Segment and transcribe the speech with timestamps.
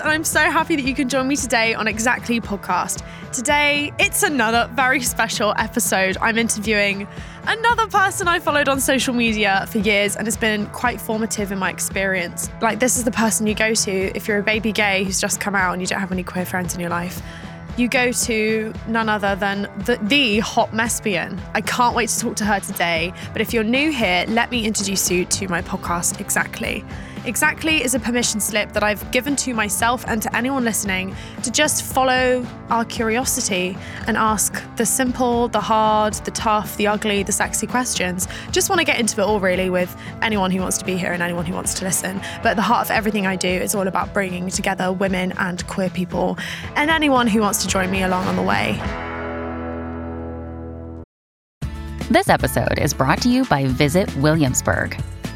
[0.00, 3.04] and I'm so happy that you can join me today on Exactly Podcast.
[3.32, 6.16] Today, it's another very special episode.
[6.20, 7.06] I'm interviewing
[7.46, 11.58] another person I followed on social media for years and it's been quite formative in
[11.58, 12.50] my experience.
[12.62, 15.40] Like, this is the person you go to if you're a baby gay who's just
[15.40, 17.22] come out and you don't have any queer friends in your life
[17.76, 21.40] you go to none other than the, the hot messbian.
[21.54, 23.14] I can't wait to talk to her today.
[23.32, 26.84] But if you're new here, let me introduce you to my podcast, Exactly.
[27.26, 31.50] Exactly is a permission slip that I've given to myself and to anyone listening to
[31.50, 37.32] just follow our curiosity and ask the simple, the hard, the tough, the ugly, the
[37.32, 38.26] sexy questions.
[38.52, 41.12] Just want to get into it all really with anyone who wants to be here
[41.12, 42.22] and anyone who wants to listen.
[42.42, 45.66] But at the heart of everything I do is all about bringing together women and
[45.66, 46.38] queer people
[46.74, 48.80] and anyone who wants to join me along on the way.
[52.08, 55.00] This episode is brought to you by Visit Williamsburg.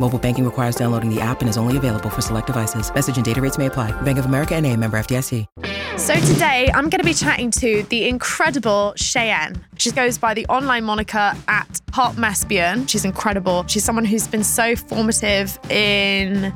[0.00, 2.92] Mobile banking requires downloading the app and is only available for select devices.
[2.92, 3.92] Message and data rates may apply.
[4.02, 5.46] Bank of America and a member FDIC.
[5.96, 9.64] So today I'm going to be chatting to the incredible Cheyenne.
[9.78, 12.88] She goes by the online moniker at Hot Messbian.
[12.88, 13.64] She's incredible.
[13.68, 16.52] She's someone who's been so formative in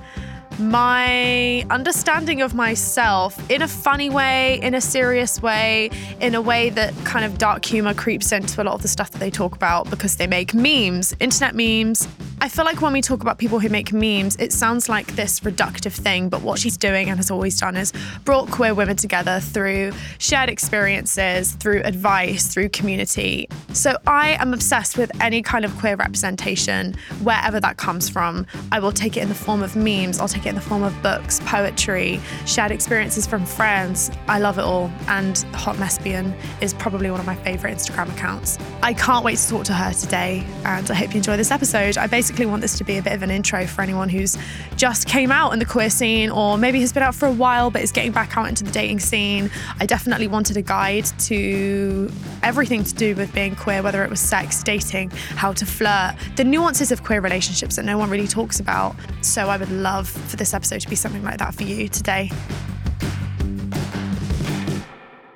[0.58, 6.70] my understanding of myself in a funny way, in a serious way, in a way
[6.70, 9.54] that kind of dark humor creeps into a lot of the stuff that they talk
[9.54, 12.08] about because they make memes, internet memes.
[12.40, 15.40] I feel like when we talk about people who make memes, it sounds like this
[15.40, 17.92] reductive thing, but what she's doing and has always done is
[18.24, 23.48] brought queer women together through shared experiences, through advice, through community.
[23.72, 28.46] So I am obsessed with any kind of queer representation, wherever that comes from.
[28.70, 30.82] I will take it in the form of memes, I'll take it in the form
[30.82, 34.10] of books, poetry, shared experiences from friends.
[34.26, 34.90] I love it all.
[35.06, 38.58] And Hot Messbian is probably one of my favorite Instagram accounts.
[38.82, 41.98] I can't wait to talk to her today, and I hope you enjoy this episode.
[41.98, 44.38] I basically want this to be a bit of an intro for anyone who's
[44.76, 47.70] just came out in the queer scene or maybe has been out for a while
[47.70, 49.50] but is getting back out into the dating scene.
[49.80, 52.10] I definitely wanted a guide to
[52.42, 56.44] everything to do with being queer, whether it was sex, dating, how to flirt, the
[56.44, 58.94] nuances of queer relationships that no one really talks about.
[59.20, 62.30] So I would love for this episode to be something like that for you today.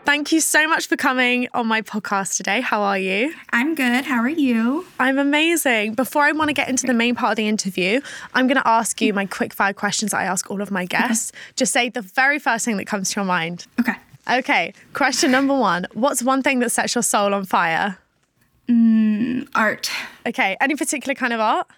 [0.04, 2.60] Thank you so much for coming on my podcast today.
[2.60, 3.32] How are you?
[3.50, 4.04] I'm good.
[4.04, 4.84] How are you?
[5.00, 5.94] I'm amazing.
[5.94, 8.00] Before I want to get into the main part of the interview,
[8.34, 10.84] I'm going to ask you my quick fire questions that I ask all of my
[10.84, 11.32] guests.
[11.32, 11.52] Okay.
[11.56, 13.66] Just say the very first thing that comes to your mind.
[13.80, 13.94] Okay.
[14.30, 14.74] Okay.
[14.92, 17.96] Question number one What's one thing that sets your soul on fire?
[18.69, 19.90] Mm, art.
[20.26, 20.56] Okay.
[20.60, 21.69] Any particular kind of art?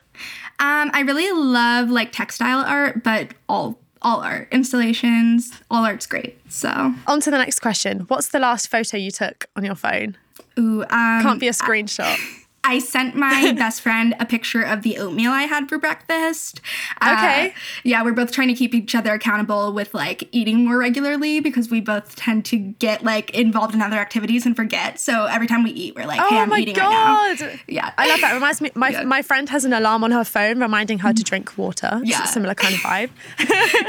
[0.58, 6.38] Um, I really love like textile art, but all all art, installations, all art's great.
[6.50, 8.00] So on to the next question.
[8.00, 10.16] What's the last photo you took on your phone?
[10.58, 12.04] Ooh, um, can't be a screenshot.
[12.04, 12.43] I
[12.78, 16.60] sent my best friend a picture of the oatmeal I had for breakfast.
[17.02, 17.48] Okay.
[17.48, 17.50] Uh,
[17.84, 21.70] yeah, we're both trying to keep each other accountable with like eating more regularly because
[21.70, 24.98] we both tend to get like involved in other activities and forget.
[24.98, 27.40] So every time we eat, we're like, "Hey, oh I'm my eating God.
[27.40, 28.32] right now." Yeah, I love that.
[28.32, 28.70] It reminds me.
[28.74, 29.02] My Yeah.
[29.04, 31.90] my friend has an alarm on her phone reminding her to drink water.
[32.02, 32.24] It's Yeah.
[32.24, 33.10] a similar kind of vibe.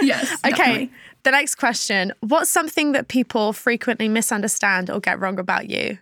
[0.01, 0.33] yes.
[0.45, 0.49] okay.
[0.51, 0.91] definitely.
[1.25, 2.13] The next question.
[2.19, 5.97] What's something that people frequently misunderstand or get wrong about you?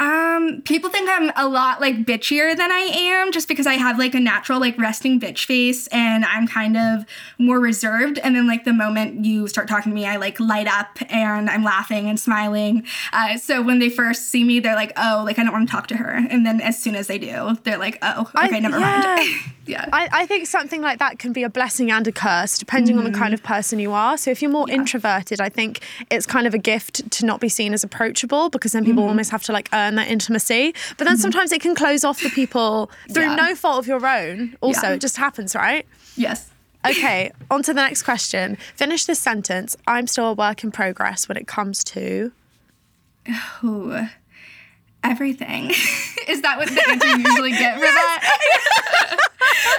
[0.00, 4.00] Um, people think I'm a lot like bitchier than I am just because I have
[4.00, 7.04] like a natural like resting bitch face and I'm kind of
[7.38, 8.18] more reserved.
[8.18, 11.48] And then like the moment you start talking to me, I like light up and
[11.48, 12.84] I'm laughing and smiling.
[13.12, 15.72] Uh, so when they first see me, they're like, oh, like I don't want to
[15.72, 16.10] talk to her.
[16.10, 19.14] And then as soon as they do, they're like, oh, I- okay, never yeah.
[19.16, 19.34] mind.
[19.66, 19.88] yeah.
[19.92, 23.04] I, I think something like that can be a blessing and a curse depending on
[23.04, 24.15] the kind of person you are.
[24.16, 25.80] So if you're more introverted, I think
[26.10, 29.10] it's kind of a gift to not be seen as approachable because then people mm-hmm.
[29.10, 30.74] almost have to like earn that intimacy.
[30.96, 31.22] But then mm-hmm.
[31.22, 33.34] sometimes it can close off the people through Yeah.
[33.36, 34.56] no fault of your own.
[34.60, 34.94] Also, Yeah.
[34.94, 35.86] it just happens, right?
[36.16, 36.50] yes.
[36.86, 38.56] Okay, on to the next question.
[38.76, 39.76] Finish this sentence.
[39.88, 42.30] I'm still a work in progress when it comes to.
[43.64, 44.06] Ooh.
[45.10, 45.70] Everything.
[46.28, 49.20] Is that what the answer you usually get for that?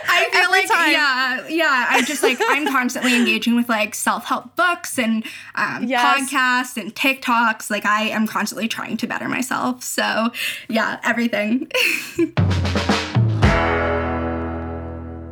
[0.09, 0.91] I feel Every like time.
[0.91, 1.85] yeah, yeah.
[1.89, 5.25] I just like I'm constantly engaging with like self help books and
[5.55, 6.31] um, Yes.
[6.31, 7.69] podcasts and TikToks.
[7.69, 9.83] Like I am constantly trying to better myself.
[9.83, 10.29] So
[10.69, 11.69] yeah, everything.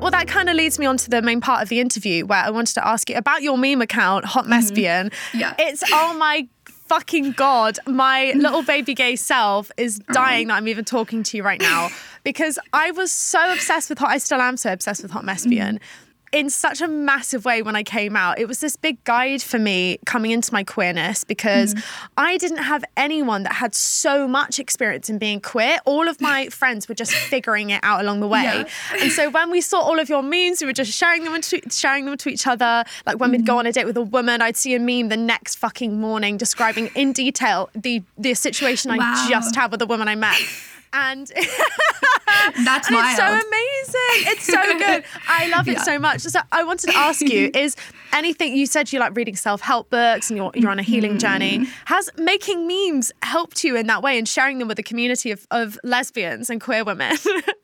[0.01, 2.37] Well, that kind of leads me on to the main part of the interview where
[2.43, 5.11] I wanted to ask you about your meme account, Hot Messbian.
[5.33, 5.55] Yeah.
[5.57, 6.47] It's, oh my
[6.87, 10.13] fucking God, my little baby gay self is oh.
[10.13, 11.89] dying that I'm even talking to you right now
[12.23, 15.79] because I was so obsessed with Hot, I still am so obsessed with Hot Messbian.
[16.35, 18.39] In such a massive way when I came out.
[18.39, 21.83] It was this big guide for me coming into my queerness because mm.
[22.17, 25.79] I didn't have anyone that had so much experience in being queer.
[25.85, 28.43] All of my friends were just figuring it out along the way.
[28.43, 28.65] Yeah.
[28.99, 31.61] And so when we saw all of your memes, we were just sharing them to,
[31.71, 32.83] sharing them to each other.
[33.05, 33.59] Like when we'd go mm-hmm.
[33.59, 36.87] on a date with a woman, I'd see a meme the next fucking morning describing
[36.95, 40.37] in detail the the situation I just had with a woman I met.
[40.97, 41.27] And,
[42.63, 44.31] That's and it's so amazing.
[44.31, 45.03] It's so good.
[45.27, 45.83] I love it Yeah.
[45.83, 46.21] so much.
[46.21, 47.75] So I wanted to ask you: Is
[48.13, 51.59] anything you said you like reading self-help books and you're you're on a healing journey?
[51.59, 51.71] Mm-hmm.
[51.85, 55.45] Has making memes helped you in that way and sharing them with a community of,
[55.51, 57.15] of lesbians and queer women?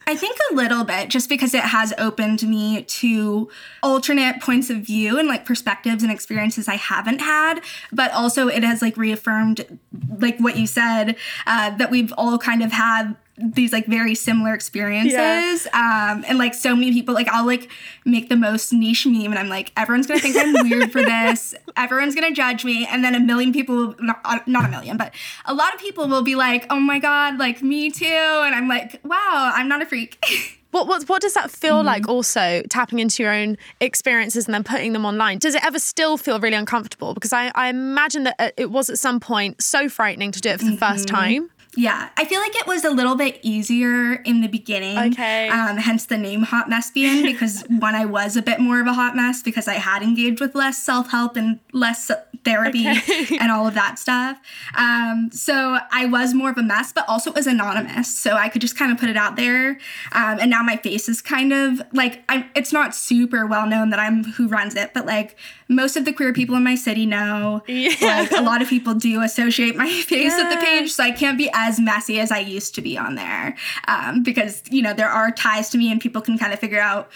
[0.07, 3.49] I think a little bit, just because it has opened me to
[3.83, 7.61] alternate points of view and like perspectives and experiences I haven't had.
[7.91, 9.79] But also, it has like reaffirmed,
[10.19, 14.53] like what you said, uh, that we've all kind of had these like very similar
[14.53, 15.67] experiences.
[15.73, 17.69] Um, and like so many people, like I'll like
[18.05, 21.53] make the most niche meme, and I'm like, everyone's gonna think I'm weird for this.
[21.77, 25.13] Everyone's gonna judge me, and then a million people, not, not a million, but
[25.45, 28.67] a lot of people will be like, oh my god, like me too, and I'm
[28.67, 30.17] like, wow, I'm not a freak.
[30.71, 31.85] What, what what does that feel Mm-hmm.
[31.85, 32.07] like?
[32.07, 35.37] Also tapping into your own experiences and then putting them online.
[35.37, 37.13] Does it ever still feel really uncomfortable?
[37.13, 40.47] Because I, I imagine that uh, it was at some point so frightening to do
[40.47, 41.15] it for the first Mm-hmm.
[41.15, 41.49] time.
[41.77, 44.97] Yeah, I feel like it was a little bit easier in the beginning.
[45.13, 45.47] Okay.
[45.47, 48.93] Um, hence the name Hot Messbian, because when I was a bit more of a
[48.93, 52.11] hot mess, because I had engaged with less self help and less
[52.43, 52.85] therapy
[53.39, 54.39] and all of that stuff.
[54.75, 58.17] Um, so I was more of a mess, but also it was anonymous.
[58.17, 59.71] So I could just kind of put it out there.
[60.11, 63.91] Um, and now my face is kind of like, I, it's not super well known
[63.91, 65.37] that I'm who runs it, but like
[65.67, 67.63] most of the queer people in my city know.
[67.71, 68.27] Yeah.
[68.29, 71.37] Like a lot of people do associate my face with the page, so I can't
[71.37, 73.55] be as messy as I used to be on there.
[73.87, 76.81] Um, because you know there are ties to me, and people can kind of figure
[76.81, 77.09] out.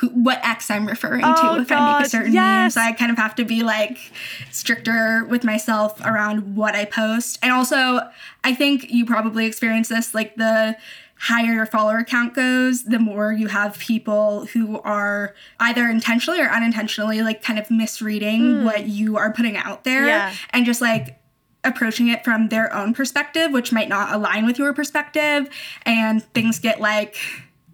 [0.00, 2.76] Who, what X I'm referring Oh, to if I make a certain yes.
[2.76, 2.82] name.
[2.84, 3.96] So I kind of have to be like
[4.50, 7.38] stricter with myself around what I post.
[7.42, 8.00] And also,
[8.44, 10.76] I think you probably experience this like the
[11.20, 16.50] higher your follower count goes, the more you have people who are either intentionally or
[16.50, 20.06] unintentionally like kind of misreading what you are putting out there.
[20.06, 20.34] Yeah.
[20.50, 21.17] and just like
[21.68, 25.48] approaching it from their own perspective, which might not align with your perspective.
[25.82, 27.16] And things get like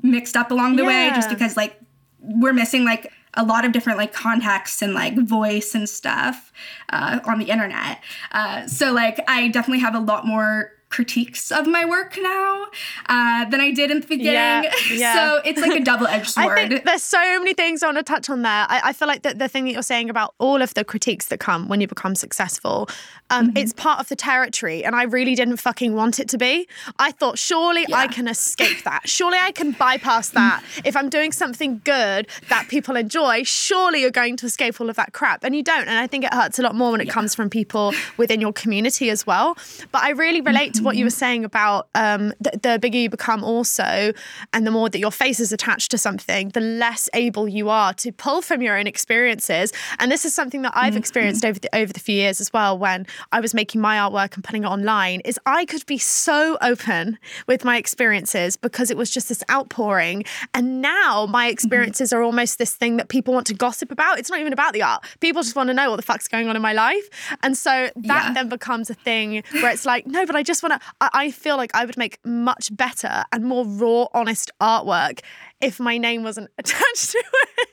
[0.02, 1.80] mixed up along the way just because like
[2.20, 6.52] we're missing like a lot of different like contexts and like voice and stuff
[6.90, 8.00] uh, on the internet.
[8.32, 12.66] Uh, so like I definitely have a lot more critiques of my work now
[13.08, 14.32] uh, than I did in the beginning.
[14.34, 15.14] Yeah, yeah.
[15.14, 16.58] so it's like a double-edged sword.
[16.58, 18.66] I think there's so many things I want to touch on there.
[18.68, 21.26] I, I feel like the, the thing that you're saying about all of the critiques
[21.26, 22.88] that come when you become successful,
[23.30, 23.56] um, Mm-hmm.
[23.58, 24.84] it's part of the territory.
[24.84, 26.66] And I really didn't fucking want it to be.
[26.98, 29.02] I thought, surely I can escape that.
[29.08, 30.62] Surely I can bypass that.
[30.84, 34.96] if I'm doing something good that people enjoy, surely you're going to escape all of
[34.96, 35.44] that crap.
[35.44, 35.86] And you don't.
[35.88, 38.52] And I think it hurts a lot more when it comes from people within your
[38.52, 39.56] community as well.
[39.92, 41.06] But I really relate to what you mm-hmm.
[41.06, 44.12] were saying about um, the, the bigger you become, also,
[44.52, 47.92] and the more that your face is attached to something, the less able you are
[47.94, 49.72] to pull from your own experiences.
[49.98, 50.98] And this is something that I've mm-hmm.
[50.98, 52.78] experienced over the over the few years as well.
[52.78, 56.58] When I was making my artwork and putting it online, is I could be so
[56.60, 60.24] open with my experiences because it was just this outpouring.
[60.52, 61.52] And now my mm-hmm.
[61.52, 64.18] experiences are almost this thing that people want to gossip about.
[64.18, 65.04] It's not even about the art.
[65.20, 67.08] People just want to know what the fuck's going on in my life.
[67.42, 68.32] And so that Yeah.
[68.32, 71.30] then becomes a thing where it's like, no, but I just want to, I, I
[71.30, 75.20] feel like I would make much better and more raw, honest artwork
[75.60, 77.68] if my name wasn't attached to it.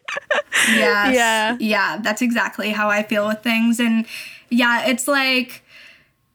[0.69, 1.15] Yes.
[1.15, 1.57] Yeah.
[1.59, 3.79] Yeah, that's exactly how I feel with things.
[3.79, 4.05] And
[4.49, 5.63] yeah, it's like,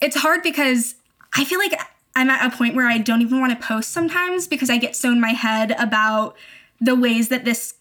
[0.00, 0.96] it's hard because
[1.36, 1.78] I feel like
[2.16, 4.96] I'm at a point where I don't even want to post sometimes because I get
[4.96, 6.36] so in my head about
[6.80, 7.74] the ways that this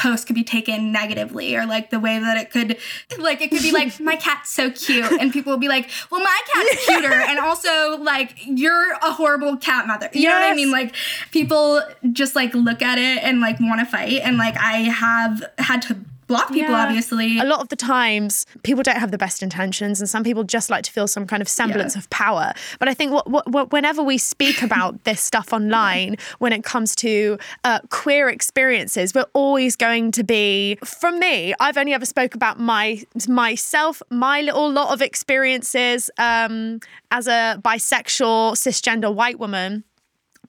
[0.00, 2.78] post could be taken negatively or like the way that it could
[3.18, 5.04] like it could be like my cat's so cute.
[5.20, 7.12] And people will be like well my cat's cuter.
[7.12, 10.08] And also like you're a horrible cat mother.
[10.12, 10.70] You know what i mean?
[10.70, 10.94] Like
[11.32, 14.20] people just like look at it and like want to fight.
[14.22, 15.98] And like i have had to
[16.30, 16.84] block people, Yeah.
[16.86, 17.38] obviously.
[17.38, 20.70] A lot of the times, people don't have the best intentions, and some people just
[20.70, 22.00] like to feel some kind of semblance Yeah.
[22.00, 22.52] of power.
[22.78, 26.62] But I think what, what, what, whenever we speak about this stuff online, when it
[26.64, 30.78] comes to uh, queer experiences, we're always going to be.
[30.84, 36.80] From me, I've only ever spoke about my myself, my little lot of experiences um,
[37.10, 39.84] as a bisexual cisgender white woman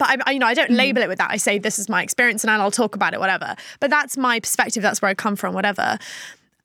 [0.02, 1.06] but I, I, you know, I don't label mm-hmm.
[1.06, 1.30] it with that.
[1.30, 3.56] I say this is my experience, and I'll talk about it, whatever.
[3.80, 4.82] But that's my perspective.
[4.82, 6.00] That's where I come from, whatever.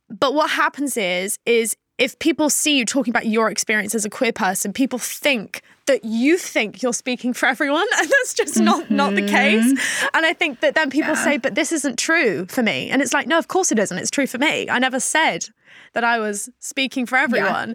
[0.08, 4.10] But what happens is, is if people see you talking about your experience as a
[4.10, 8.90] queer person, people think that you think you're speaking for everyone, and that's just not
[8.90, 9.76] not the mm-hmm.
[9.76, 10.08] case.
[10.14, 13.12] And I think that then people say, "But this isn't true for me," and it's
[13.12, 13.98] like, no, of course it isn't.
[13.98, 14.70] It's true for me.
[14.70, 15.44] I never said
[15.92, 17.74] that I was speaking for everyone.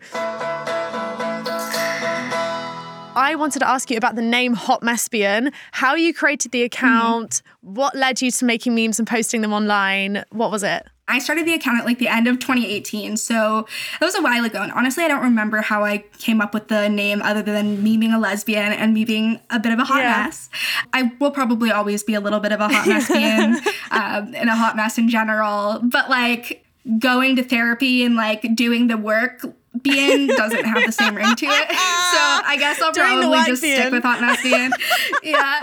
[3.21, 7.43] I wanted to ask you about the name Hot Messbian, how you created the account,
[7.61, 10.23] what led you to making memes and posting them online.
[10.31, 10.87] What was it?
[11.07, 13.67] I started the account at like the end of 2018, so
[13.99, 14.63] that was a while ago.
[14.63, 17.95] And honestly, I don't remember how I came up with the name other than me
[17.95, 20.23] being a lesbian and me being a bit of a hot Yeah.
[20.23, 20.49] mess.
[20.91, 23.55] I will probably always be a little bit of a hot lesbian
[23.91, 26.65] um, and a hot mess in general, but like
[26.97, 29.45] going to therapy and like doing the work
[29.81, 31.67] being doesn't have the same ring to it.
[32.11, 34.69] So I guess I'll the probably just stick with hot mess being.
[35.23, 35.61] yeah.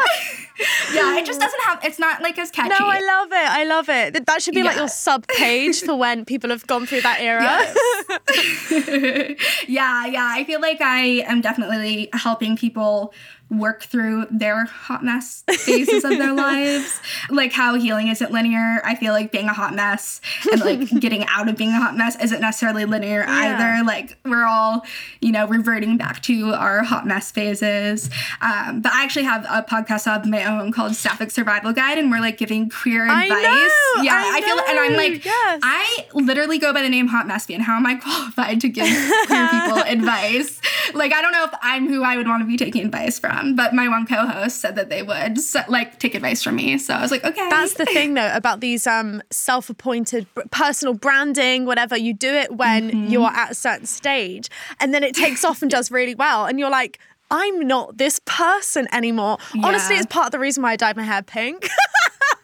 [0.94, 2.70] Yeah, it just doesn't have it's not like as catchy.
[2.70, 3.36] No, I love it.
[3.50, 4.14] I love it.
[4.14, 7.20] That- That should be like your sub page for when people have gone through that
[7.20, 7.42] era.
[7.42, 9.38] Yes.
[9.68, 10.28] yeah, yeah.
[10.32, 13.12] I feel like I am definitely helping people
[13.50, 17.00] work through their hot mess phases of their lives.
[17.30, 18.80] Like how healing isn't linear.
[18.84, 21.96] I feel like being a hot mess and like getting out of being a hot
[21.96, 23.84] mess isn't necessarily linear either.
[23.84, 24.84] Like we're all,
[25.20, 28.10] you know, reverting back to our hot mess phases.
[28.40, 32.10] Um, but I actually have a podcast of my own called Sapphic Survival Guide, and
[32.10, 33.42] we're like giving queer I advice.
[33.42, 35.60] know, yeah, I feel and I'm like, yes.
[35.62, 37.60] I literally go by the name Hot Messbian.
[37.60, 38.86] How am I qualified to give
[39.26, 40.60] queer people advice?
[40.94, 43.37] Like, I don't know if I'm who I would want to be taking advice from,
[43.56, 46.78] but my one co-host said that they would so, like take advice from me.
[46.78, 47.48] So I was like, okay.
[47.50, 51.96] That's the thing, though, about these um, self-appointed personal branding, whatever.
[51.96, 53.08] You do it when Mm-hmm.
[53.08, 54.48] you're at a certain stage,
[54.80, 56.98] and then it takes off and does really well, and you're like,
[57.30, 59.36] I'm not this person anymore.
[59.62, 61.68] Honestly, it's part of the reason why I dyed my hair pink.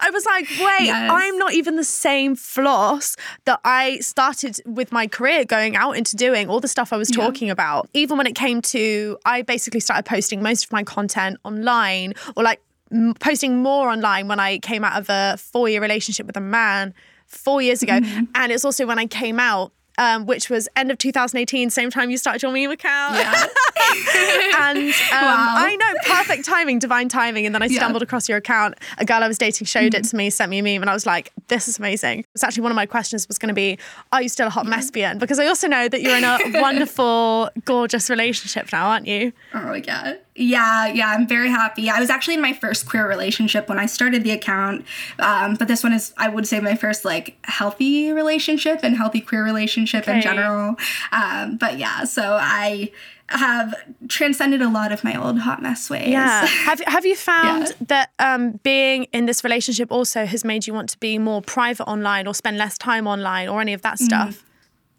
[0.00, 1.10] I was like, wait, Yes.
[1.12, 6.16] I'm not even the same floss that I started with my career going out into
[6.16, 7.88] doing all the stuff I was talking about.
[7.94, 12.42] Even when it came to, I basically started posting most of my content online or
[12.42, 16.36] like m- posting more online when I came out of a four year relationship with
[16.36, 16.94] a man
[17.26, 18.00] four years ago.
[18.00, 18.24] Mm-hmm.
[18.34, 19.72] And it's also when I came out.
[19.98, 23.14] Um, which was end of 2018, same time you started your meme account.
[23.16, 23.32] Yeah.
[24.60, 25.54] and um, Wow.
[25.58, 27.44] I know, perfect timing, divine timing.
[27.44, 27.78] And then I Yeah.
[27.80, 28.76] stumbled across your account.
[28.96, 30.94] A girl I was dating showed it to me, sent me a meme, and I
[30.94, 32.24] was like, this is amazing.
[32.34, 33.78] It's actually one of my questions was going to be,
[34.12, 35.18] are you still a hot lesbian?
[35.18, 39.32] Because I also know that you're in a wonderful, gorgeous relationship now, aren't you?
[39.52, 40.14] Oh yeah.
[40.34, 41.90] Yeah, yeah, I'm very happy.
[41.90, 44.86] I was actually in my first queer relationship when I started the account.
[45.18, 49.20] Um, but this one is I would say my first like healthy relationship and healthy
[49.20, 50.76] queer relationship in general.
[51.12, 52.90] Um, but yeah, so I
[53.28, 53.74] have
[54.08, 56.08] transcended a lot of my old hot mess ways.
[56.08, 56.46] Yeah.
[56.64, 57.86] have Have you found Yeah.
[57.88, 61.84] that um, being in this relationship also has made you want to be more private
[61.84, 64.44] online or spend less time online or any of that stuff?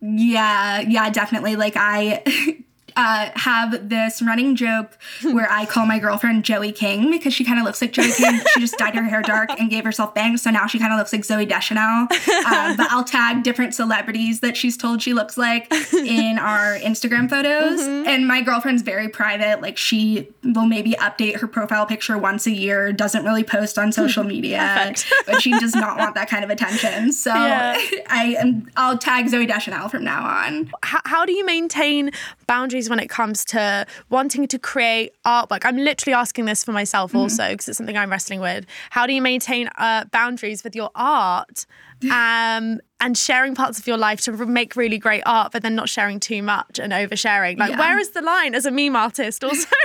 [0.01, 1.55] Yeah, yeah, definitely.
[1.55, 2.23] Like I
[2.95, 7.59] uh, have this running joke where I call my girlfriend Joey King because she kind
[7.59, 8.41] of looks like Joey King.
[8.53, 10.97] she just dyed her hair dark and gave herself bangs, so now she kind of
[10.99, 12.07] looks like Zooey Deschanel.
[12.45, 17.29] Um, but I'll tag different celebrities that she's told she looks like in our Instagram
[17.29, 17.81] photos.
[17.81, 19.61] And my girlfriend's very private.
[19.61, 22.91] Like she will maybe update her profile picture once a year.
[22.91, 24.93] Doesn't really post on social media,
[25.25, 27.11] but she does not want that kind of attention.
[27.11, 27.73] So Yeah.
[28.09, 28.69] I am.
[28.75, 30.71] I'll tag Zooey Deschanel from now on.
[30.83, 32.11] how, how do you maintain
[32.47, 35.61] boundaries when it comes to wanting to create artwork?
[35.65, 38.65] I'm literally asking this for myself also because it's something I'm wrestling with.
[38.91, 41.65] How do you maintain uh, boundaries with your art
[42.11, 45.89] um, and sharing parts of your life to make really great art, but then not
[45.89, 47.57] sharing too much and oversharing?
[47.57, 47.79] Like, Yeah.
[47.79, 49.67] where is the line as a meme artist also?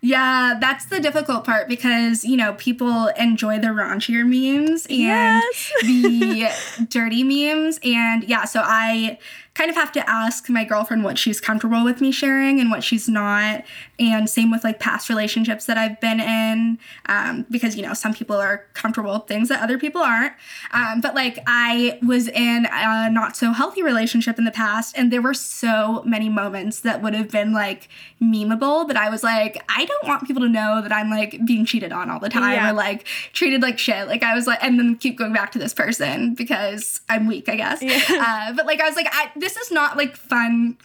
[0.00, 5.72] Yeah, that's the difficult part because, you know, people enjoy the raunchier memes and Yes.
[5.82, 6.48] the
[6.88, 7.78] dirty memes.
[7.84, 9.18] And yeah, so I
[9.56, 12.84] kind of have to ask my girlfriend what she's comfortable with me sharing and what
[12.84, 13.64] she's not.
[13.98, 18.12] And same with like past relationships that I've been in, um, because you know some
[18.12, 20.34] people are comfortable with things that other people aren't.
[20.72, 25.10] Um, but like I was in a not so healthy relationship in the past, and
[25.10, 27.88] there were so many moments that would have been like
[28.22, 31.64] memeable that I was like, I don't want people to know that I'm like being
[31.64, 32.70] cheated on all the time Yeah.
[32.70, 34.06] or like treated like shit.
[34.08, 37.48] Like I was like, and then keep going back to this person because I'm weak,
[37.48, 37.82] I guess.
[37.82, 40.76] Uh, but like I was like, I, this is not like fun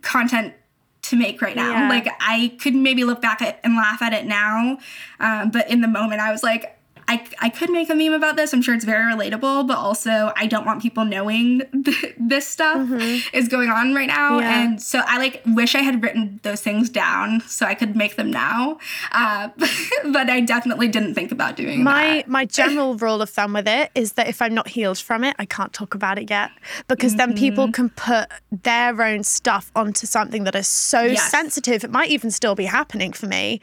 [0.00, 0.54] content
[1.02, 1.70] to make right now.
[1.70, 1.88] Yeah.
[1.90, 4.78] Like I could maybe look back at and laugh at it now,
[5.18, 6.76] um, but in the moment I was like.
[7.12, 8.52] I, I could make a meme about this.
[8.52, 12.88] I'm sure it's very relatable, but also I don't want people knowing th- this stuff
[13.32, 14.38] is going on right now.
[14.38, 14.40] Mm-hmm.
[14.42, 14.62] Yeah.
[14.64, 18.14] And so I like wish I had written those things down so I could make
[18.14, 18.78] them now.
[19.10, 19.48] Uh,
[20.12, 22.28] but I definitely didn't think about doing My that.
[22.28, 25.34] my general rule of thumb with it is that if I'm not healed from it,
[25.38, 26.50] I can't talk about it yet
[26.86, 31.28] because then people can put their own stuff onto something that is so Yes.
[31.30, 31.82] sensitive.
[31.82, 33.60] It might even still be happening for me.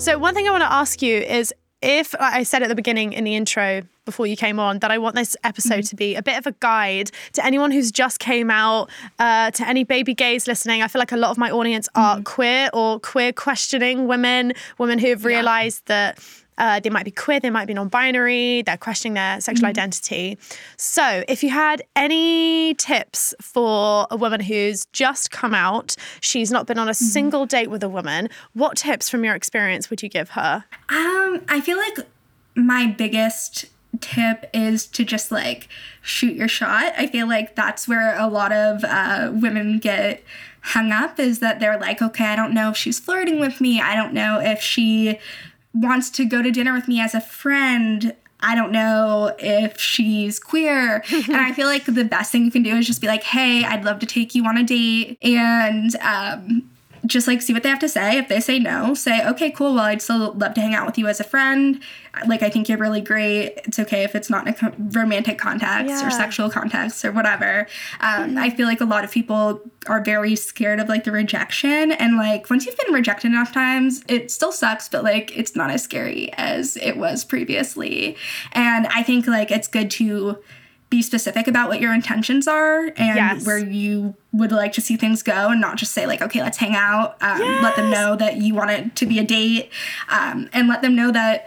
[0.00, 1.52] So one thing I want to ask you is
[1.82, 4.90] if like I said at the beginning in the intro before you came on that
[4.90, 8.18] I want this episode to be a bit of a guide to anyone who's just
[8.18, 8.88] came out,
[9.18, 10.82] uh, to any baby gays listening.
[10.82, 14.98] I feel like a lot of my audience are queer or queer questioning women, women
[14.98, 16.18] who have realized that
[16.58, 20.38] uh, they might be queer, they might be non-binary, they're questioning their sexual identity.
[20.76, 26.66] So, if you had any tips for a woman who's just come out, she's not
[26.66, 30.08] been on a single date with a woman, what tips from your experience would you
[30.08, 30.64] give her?
[30.88, 31.98] Um, I feel like
[32.54, 33.66] my biggest
[34.00, 35.68] tip is to just like
[36.02, 36.92] shoot your shot.
[36.96, 40.22] I feel like that's where a lot of uh, women get
[40.62, 43.80] hung up is that they're like, okay, I don't know if she's flirting with me.
[43.80, 45.18] I don't know if she
[45.74, 48.14] wants to go to dinner with me as a friend.
[48.40, 51.04] I don't know if she's queer.
[51.12, 53.64] and I feel like the best thing you can do is just be like, hey,
[53.64, 55.18] I'd love to take you on a date.
[55.22, 56.70] And um,
[57.06, 58.18] just like see what they have to say.
[58.18, 59.74] If they say no, say, okay, cool.
[59.74, 61.80] Well, I'd still love to hang out with you as a friend.
[62.26, 63.52] Like, I think you're really great.
[63.64, 66.06] It's okay if it's not in a co- romantic context Yeah.
[66.06, 67.66] or sexual context or whatever.
[68.00, 71.92] Um, I feel like a lot of people are very scared of like the rejection.
[71.92, 75.70] And like, once you've been rejected enough times, it still sucks, but like, it's not
[75.70, 78.16] as scary as it was previously.
[78.52, 80.38] And I think like it's good to
[80.90, 83.46] be specific about what your intentions are and Yes.
[83.46, 86.58] where you would like to see things go and not just say like okay let's
[86.58, 89.70] hang out um, let them know that you want it to be a date
[90.08, 91.46] um, and let them know that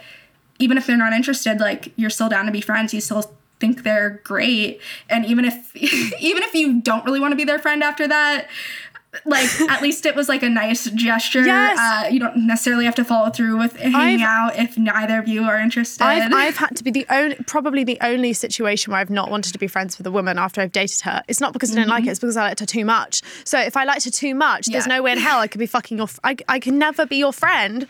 [0.58, 3.82] even if they're not interested like you're still down to be friends you still think
[3.82, 7.82] they're great and even if even if you don't really want to be their friend
[7.82, 8.48] after that
[9.24, 11.78] like at least it was like a nice gesture Yes.
[11.78, 15.28] uh, you don't necessarily have to follow through with hanging I've- out if neither of
[15.28, 19.00] you are interested I've, I've had to be the only, probably the only situation where
[19.00, 21.22] I've not wanted to be friends with a woman after I've dated her.
[21.28, 23.22] It's not because I didn't like her, it's because I liked her too much.
[23.44, 24.96] So if I liked her too much, there's Yeah.
[24.96, 27.16] no way in hell I could be fucking your, f- I, I can never be
[27.16, 27.86] your friend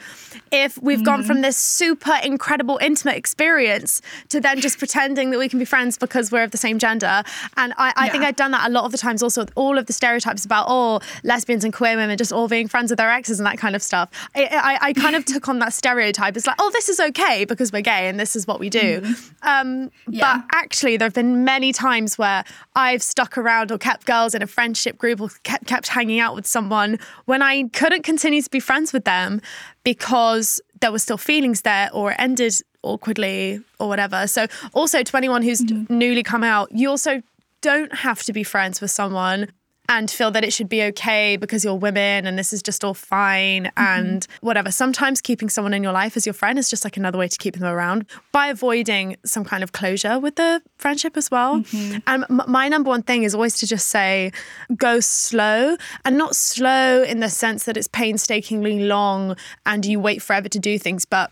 [0.53, 5.49] if we've gone from this super incredible intimate experience to then just pretending that we
[5.49, 7.23] can be friends because we're of the same gender.
[7.57, 9.79] And I, I think I've done that a lot of the times also with all
[9.79, 13.11] of the stereotypes about, oh, lesbians and queer women just all being friends with their
[13.11, 14.11] exes and that kind of stuff.
[14.35, 16.37] I, I, I kind of took on that stereotype.
[16.37, 19.03] It's like, oh, this is okay because we're gay and this is what we do.
[19.43, 20.39] Um, Yeah.
[20.39, 24.43] But actually, there have been many times where I've stuck around or kept girls in
[24.43, 28.51] a friendship group or kept, kept hanging out with someone when I couldn't continue to
[28.51, 29.41] be friends with them
[29.83, 34.27] because there were still feelings there or it ended awkwardly or whatever.
[34.27, 37.23] So, also to anyone who's newly come out, you also
[37.61, 39.49] don't have to be friends with someone
[39.89, 42.95] and feel that it should be okay because you're women and this is just all
[42.95, 43.83] fine mm-hmm.
[43.83, 44.71] and whatever.
[44.71, 47.39] Sometimes keeping someone in your life as your friend is just like another way to
[47.39, 51.61] keep them around by avoiding some kind of closure with the friendship as well.
[51.61, 51.99] Mm-hmm.
[52.07, 54.33] And m- my number one thing is always to just say,
[54.77, 60.23] go slow and not slow in the sense that it's painstakingly long and you wait
[60.23, 61.31] forever to do things, but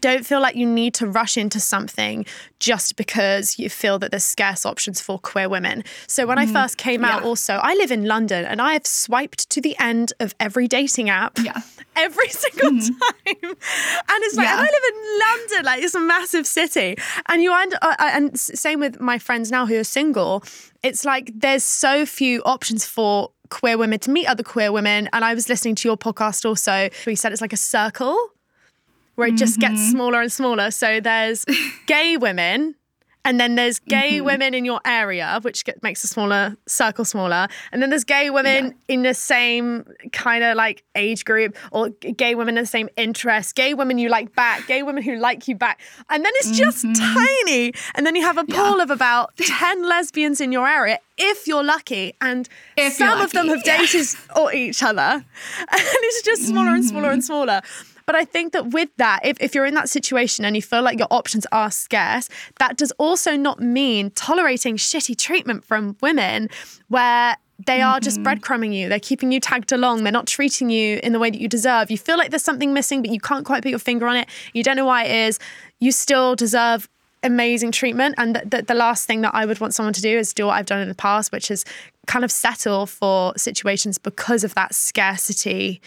[0.00, 2.24] don't feel like you need to rush into something
[2.58, 5.84] just because you feel that there's scarce options for queer women.
[6.06, 9.50] So when I first came out, also, I live in London and I have swiped
[9.50, 11.38] to the end of every dating app.
[11.38, 11.60] Yeah.
[11.94, 12.80] Every single time.
[13.26, 14.58] And it's like, Yeah.
[14.58, 16.96] and I live in London, like it's a massive city.
[17.28, 20.42] And you end, uh, uh, and same with my friends now who are single,
[20.82, 25.10] it's like there's so few options for queer women to meet other queer women.
[25.12, 28.16] And I was listening to your podcast also, where you said it's like a circle
[29.14, 30.70] where it just gets smaller and smaller.
[30.70, 31.44] So there's
[31.86, 32.74] gay women,
[33.24, 34.24] and then there's gay mm-hmm.
[34.24, 38.30] women in your area, which get, makes a smaller circle smaller, and then there's gay
[38.30, 38.94] women yeah.
[38.94, 43.54] in the same kind of like age group, or gay women in the same interest,
[43.54, 46.84] gay women you like back, gay women who like you back, and then it's just
[46.84, 47.14] mm-hmm.
[47.14, 48.82] tiny, and then you have a pool yeah.
[48.82, 53.32] of about ten lesbians in your area, if you're lucky, and if some lucky, of
[53.32, 55.24] them have dated or each other, and
[55.70, 56.76] it's just smaller mm-hmm.
[56.76, 57.26] and smaller and mm-hmm.
[57.26, 57.60] smaller.
[58.06, 60.82] But I think that with that, if, if you're in that situation and you feel
[60.82, 66.48] like your options are scarce, that does also not mean tolerating shitty treatment from women
[66.88, 67.36] where
[67.66, 68.88] they are just breadcrumbing you.
[68.88, 70.02] They're keeping you tagged along.
[70.02, 71.90] They're not treating you in the way that you deserve.
[71.90, 74.28] You feel like there's something missing, but you can't quite put your finger on it.
[74.52, 75.38] You don't know why it is.
[75.78, 76.88] You still deserve
[77.22, 78.16] amazing treatment.
[78.18, 80.66] And the last thing that I would want someone to do is do what I've
[80.66, 81.64] done in the past, which is
[82.06, 85.80] kind of settle for situations because of that scarcity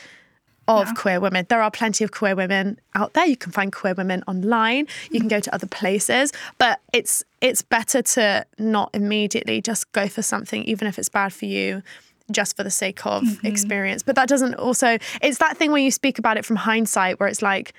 [0.68, 0.94] of yeah.
[0.94, 1.46] queer women.
[1.50, 3.26] There are plenty of queer women out there.
[3.26, 4.88] You can find queer women online.
[5.12, 10.08] You can go to other places, but it's it's better to not immediately just go
[10.08, 11.84] for something even if it's bad for you
[12.32, 13.46] just for the sake of mm-hmm.
[13.46, 14.02] experience.
[14.02, 17.30] But that doesn't also it's that thing where you speak about it from hindsight where
[17.30, 17.74] it's like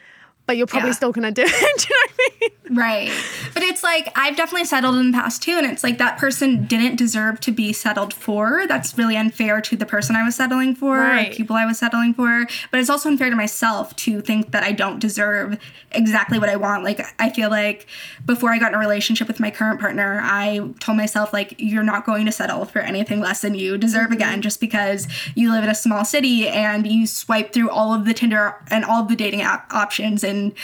[0.46, 0.94] but you're probably yeah.
[0.94, 1.48] still gonna do it.
[1.48, 2.50] do you know what I mean?
[2.70, 3.10] Right.
[3.54, 6.66] But it's like I've definitely settled in the past too, and it's like that person
[6.66, 8.66] didn't deserve to be settled for.
[8.66, 11.32] That's really unfair to the person I was settling for, right.
[11.32, 12.46] people I was settling for.
[12.70, 15.58] But it's also unfair to myself to think that I don't deserve
[15.92, 16.84] exactly what I want.
[16.84, 17.86] Like I feel like
[18.24, 21.84] before I got in a relationship with my current partner, I told myself like you're
[21.84, 24.14] not going to settle for anything less than you deserve mm-hmm.
[24.14, 28.04] again, just because you live in a small city and you swipe through all of
[28.04, 30.54] the Tinder and all of the dating app options and in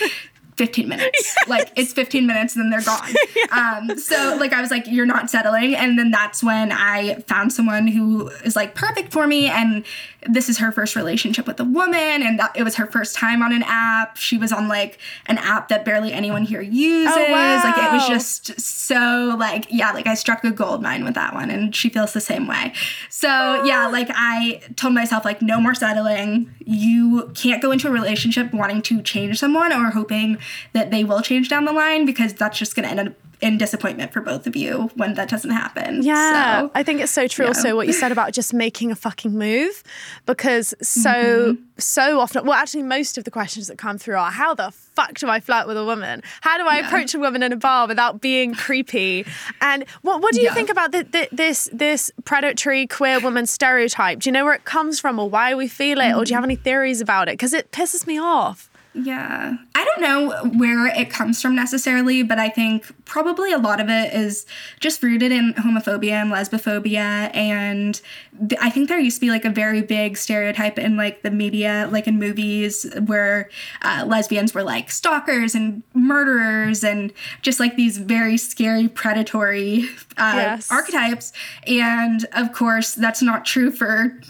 [0.62, 1.02] 15 minutes.
[1.22, 1.48] Yes.
[1.48, 3.14] Like it's 15 minutes and then they're gone.
[3.36, 3.78] yeah.
[3.90, 5.74] um, so like I was like, you're not settling.
[5.74, 9.46] And then that's when I found someone who is like perfect for me.
[9.46, 9.84] And
[10.28, 12.22] this is her first relationship with a woman.
[12.22, 14.16] And that, it was her first time on an app.
[14.16, 17.12] She was on like an app that barely anyone here uses.
[17.14, 17.62] Oh, wow.
[17.64, 21.34] Like it was just so like, yeah, like I struck a gold mine with that
[21.34, 21.50] one.
[21.50, 22.72] And she feels the same way.
[23.10, 23.64] So oh.
[23.64, 26.54] yeah, like I told myself like, no more settling.
[26.64, 30.38] You can't go into a relationship wanting to change someone or hoping
[30.72, 33.58] that they will change down the line because that's just going to end up in
[33.58, 36.02] disappointment for both of you when that doesn't happen.
[36.02, 36.60] Yeah.
[36.62, 37.48] So, I think it's so true yeah.
[37.48, 39.82] also what you said about just making a fucking move
[40.26, 41.62] because so mm-hmm.
[41.76, 45.14] so often well actually most of the questions that come through are how the fuck
[45.14, 46.22] do I flirt with a woman?
[46.40, 46.86] How do I yeah.
[46.86, 49.26] approach a woman in a bar without being creepy?
[49.60, 50.54] And what what do you yeah.
[50.54, 54.20] think about the, the, this this predatory queer woman stereotype?
[54.20, 56.20] Do you know where it comes from or why we feel it mm-hmm.
[56.20, 57.32] or do you have any theories about it?
[57.32, 58.70] Because it pisses me off.
[58.94, 59.56] Yeah.
[59.74, 63.88] I don't know where it comes from necessarily, but I think probably a lot of
[63.88, 64.44] it is
[64.80, 67.34] just rooted in homophobia and lesbophobia.
[67.34, 68.00] And
[68.48, 71.30] th- I think there used to be like a very big stereotype in like the
[71.30, 73.48] media, like in movies, where
[73.80, 80.32] uh, lesbians were like stalkers and murderers and just like these very scary, predatory uh,
[80.34, 80.70] yes.
[80.70, 81.32] archetypes.
[81.66, 84.20] And of course, that's not true for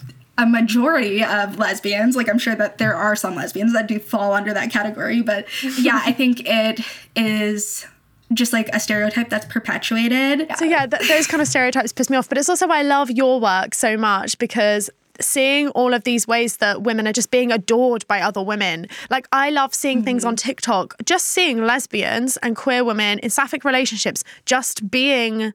[0.43, 2.17] a majority of lesbians.
[2.17, 5.47] Like I'm sure that there are some lesbians that do fall under that category, but
[5.79, 6.81] yeah, I think it
[7.17, 7.87] is
[8.35, 10.51] just like a stereotype that's perpetuated.
[10.59, 12.83] So yeah, th- those kind of stereotypes piss me off, but it's also why I
[12.83, 17.31] love your work so much because seeing all of these ways that women are just
[17.31, 18.89] being adored by other women.
[19.11, 20.05] Like I love seeing mm-hmm.
[20.05, 25.53] things on TikTok, just seeing lesbians and queer women in sapphic relationships just being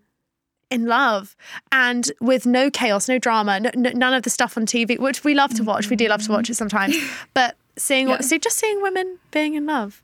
[0.69, 1.35] in love
[1.71, 5.33] and with no chaos, no drama, n- none of the stuff on TV, which we
[5.33, 5.89] love to watch.
[5.89, 6.57] We do love to watch it mm-hmm.
[6.57, 6.97] sometimes,
[7.33, 8.21] but seeing, yeah.
[8.21, 10.03] see, just seeing women being in love.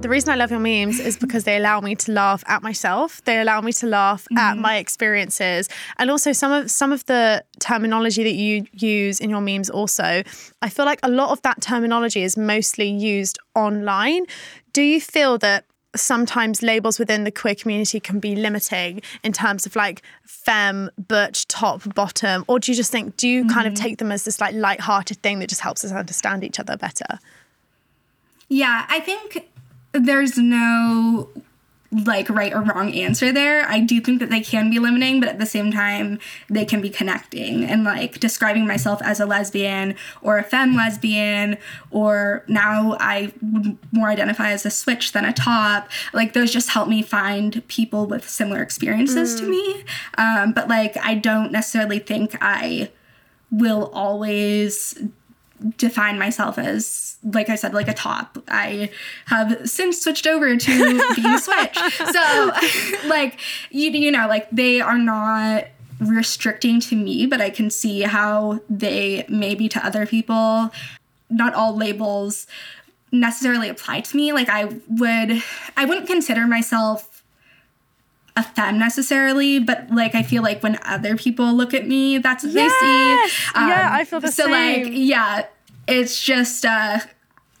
[0.00, 3.22] The reason I love your memes is because they allow me to laugh at myself.
[3.24, 4.60] They allow me to laugh at mm-hmm.
[4.62, 9.42] my experiences, and also some of some of the terminology that you use in your
[9.42, 9.68] memes.
[9.68, 10.22] Also,
[10.62, 14.24] I feel like a lot of that terminology is mostly used online.
[14.72, 19.66] Do you feel that sometimes labels within the queer community can be limiting in terms
[19.66, 23.74] of like femme, butch, top, bottom, or do you just think do you kind of
[23.74, 23.84] mm-hmm.
[23.84, 27.18] take them as this like light-hearted thing that just helps us understand each other better?
[28.48, 29.48] Yeah, I think
[29.92, 31.28] there's no
[32.06, 33.68] like right or wrong answer there.
[33.68, 36.80] I do think that they can be limiting, but at the same time, they can
[36.80, 37.64] be connecting.
[37.64, 41.58] And like describing myself as a lesbian or a femme lesbian,
[41.90, 46.70] or now I would more identify as a switch than a top, like those just
[46.70, 49.84] help me find people with similar experiences to me.
[50.16, 52.90] Um, but like, I don't necessarily think I
[53.50, 54.98] will always
[55.76, 58.38] define myself as like I said, like a top.
[58.48, 58.90] I
[59.26, 61.76] have since switched over to being a switch.
[61.76, 62.52] So
[63.08, 63.38] like
[63.70, 65.66] you you know, like they are not
[66.00, 70.70] restricting to me, but I can see how they may be to other people.
[71.30, 72.46] Not all labels
[73.12, 74.32] necessarily apply to me.
[74.32, 75.42] Like I would
[75.76, 77.11] I wouldn't consider myself
[78.36, 82.44] a femme necessarily, but like I feel like when other people look at me, that's
[82.44, 82.72] what Yes!
[82.80, 83.66] they see.
[83.68, 85.46] Yeah, I feel the so like yeah,
[85.86, 87.00] it's just uh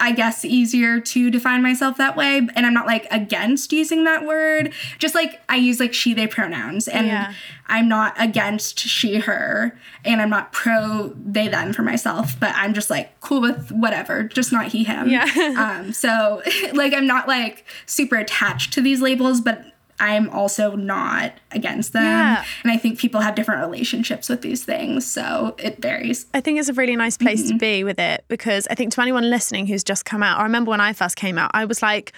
[0.00, 2.38] I guess easier to define myself that way.
[2.38, 4.72] And I'm not like against using that word.
[4.98, 6.88] Just like I use like she, they pronouns.
[6.88, 7.34] And Yeah.
[7.68, 9.78] I'm not against she, her.
[10.04, 12.38] And I'm not pro they, them for myself.
[12.40, 15.08] But I'm just like cool with whatever, just not he, him.
[15.08, 15.24] Yeah.
[15.80, 19.64] um, so like I'm not like super attached to these labels, but
[20.02, 22.02] I'm also not against them.
[22.02, 22.44] Yeah.
[22.64, 25.06] And I think people have different relationships with these things.
[25.06, 26.26] So it varies.
[26.34, 27.58] I think it's a really nice place to mm-hmm.
[27.58, 30.70] be with it because I think to anyone listening who's just come out, I remember
[30.70, 32.12] when I first came out, I was like,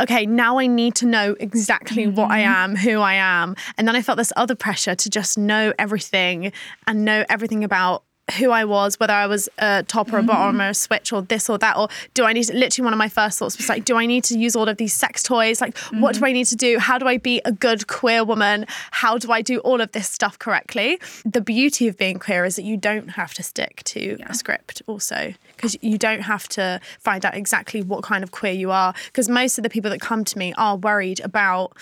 [0.00, 2.52] okay, now I need to know exactly what I mm-hmm.
[2.52, 3.54] am, who I am.
[3.78, 6.52] And then I felt this other pressure to just know everything
[6.88, 8.02] and know everything about
[8.34, 11.22] who I was, whether I was a top or a bottom or a switch or
[11.22, 13.68] this or that, or do I need to literally one of my first thoughts was
[13.68, 15.60] like, do I need to use all of these sex toys?
[15.60, 16.78] Like, what do I need to do?
[16.78, 18.66] How do I be a good queer woman?
[18.90, 21.00] How do I do all of this stuff correctly?
[21.24, 24.82] The beauty of being queer is that you don't have to stick to a script
[24.86, 28.94] also, because you don't have to find out exactly what kind of queer you are.
[29.06, 31.76] Because most of the people that come to me are worried about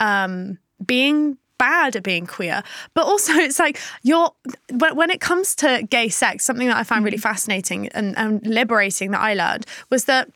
[0.00, 2.62] um, being bad at being queer
[2.94, 4.30] but also it's like you're
[4.72, 7.34] when, when it comes to gay sex something that i find really mm-hmm.
[7.34, 10.28] fascinating and, and liberating that i learned was that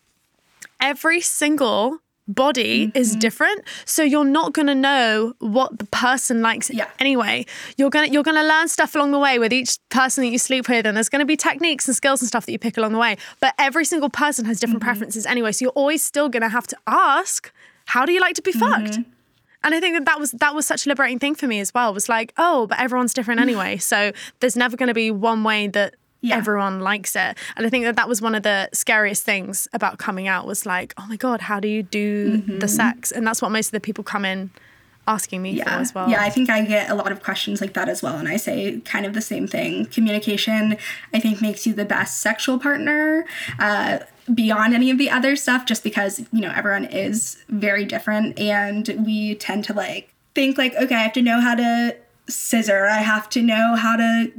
[0.80, 3.18] every single body is mm-hmm.
[3.18, 3.62] different.
[3.84, 6.88] So you're not going to know what the person likes Yeah.
[6.98, 7.46] anyway.
[7.76, 10.30] You're going to you're going to learn stuff along the way with each person that
[10.30, 12.58] you sleep with and there's going to be techniques and skills and stuff that you
[12.58, 14.88] pick along the way but every single person has different mm-hmm.
[14.88, 15.52] preferences anyway.
[15.52, 17.52] So you're always still going to have to ask
[17.86, 18.98] how do you like to be fucked
[19.64, 21.74] and I think that that was that was such a liberating thing for me as
[21.74, 21.92] well.
[21.92, 23.44] Was like, oh, but everyone's different mm.
[23.44, 26.36] anyway, so there's never going to be one way that Yeah.
[26.36, 27.36] everyone likes it.
[27.56, 30.64] And I think that that was one of the scariest things about coming out was
[30.64, 32.66] like, oh my god, how do you do the mm-hmm.
[32.66, 33.10] sex?
[33.10, 34.50] And that's what most of the people come in
[35.06, 35.78] asking me for yeah.
[35.78, 36.08] as well.
[36.08, 38.16] Yeah, I think I get a lot of questions like that as well.
[38.16, 39.86] And I say kind of the same thing.
[39.86, 40.76] Communication,
[41.12, 43.26] I think, makes you the best sexual partner.
[43.58, 44.00] Uh,
[44.32, 48.88] beyond any of the other stuff just because you know everyone is very different and
[49.04, 51.94] we tend to like think like okay i have to know how to
[52.26, 54.32] scissor i have to know how to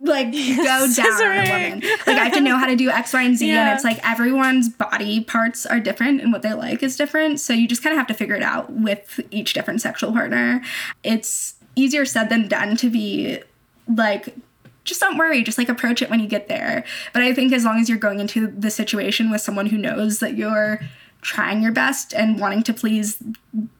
[0.00, 1.80] like go down on a woman.
[1.80, 3.66] Like i have to know how to do x y and z Yeah.
[3.68, 7.40] and it's like everyone's body parts are different and what they like is different.
[7.40, 10.62] So you just kind of have to figure it out with each different sexual partner.
[11.02, 13.40] It's easier said than done to be
[13.92, 14.34] like
[14.84, 15.42] just don't worry.
[15.42, 16.84] Just like approach it when you get there.
[17.12, 20.20] But i think as long as you're going into the situation with someone who knows
[20.20, 20.80] that you're
[21.20, 23.20] trying your best and wanting to please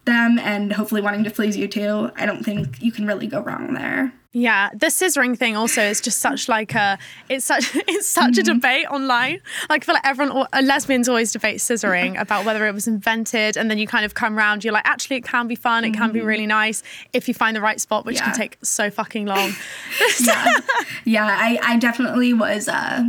[0.04, 3.40] them and hopefully wanting to please you too i don't think you can really go
[3.40, 6.98] wrong there Yeah, the scissoring thing also is just such like a
[7.28, 9.40] it's such it's such a debate online.
[9.68, 13.56] Like I feel like everyone uh, lesbians always debate scissoring about whether it was invented,
[13.56, 14.64] and then you kind of come round.
[14.64, 15.84] You're like, actually, it can be fun.
[15.84, 18.90] It can be really nice if you find the right spot, which can take so
[18.90, 19.52] fucking long.
[20.20, 20.52] yeah
[21.04, 23.04] yeah i, I definitely was uh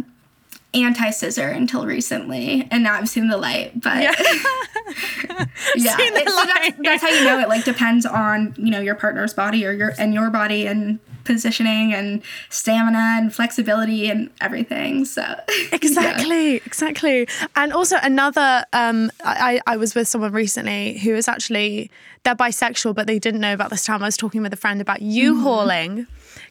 [0.73, 4.13] anti-scissor until recently and now i've seen the light but yeah,
[5.75, 8.79] Seen the it's- so that's, that's how you know it like depends on you know
[8.79, 14.29] your partner's body or your and your body and positioning and stamina and flexibility and
[14.41, 15.23] everything so
[15.71, 17.27] Exactly, exactly.
[17.55, 21.91] And also another, um, I, I was with someone recently who is actually
[22.23, 24.01] they're bisexual, but they didn't know about this time.
[24.01, 26.07] I was talking with a friend about U-hauling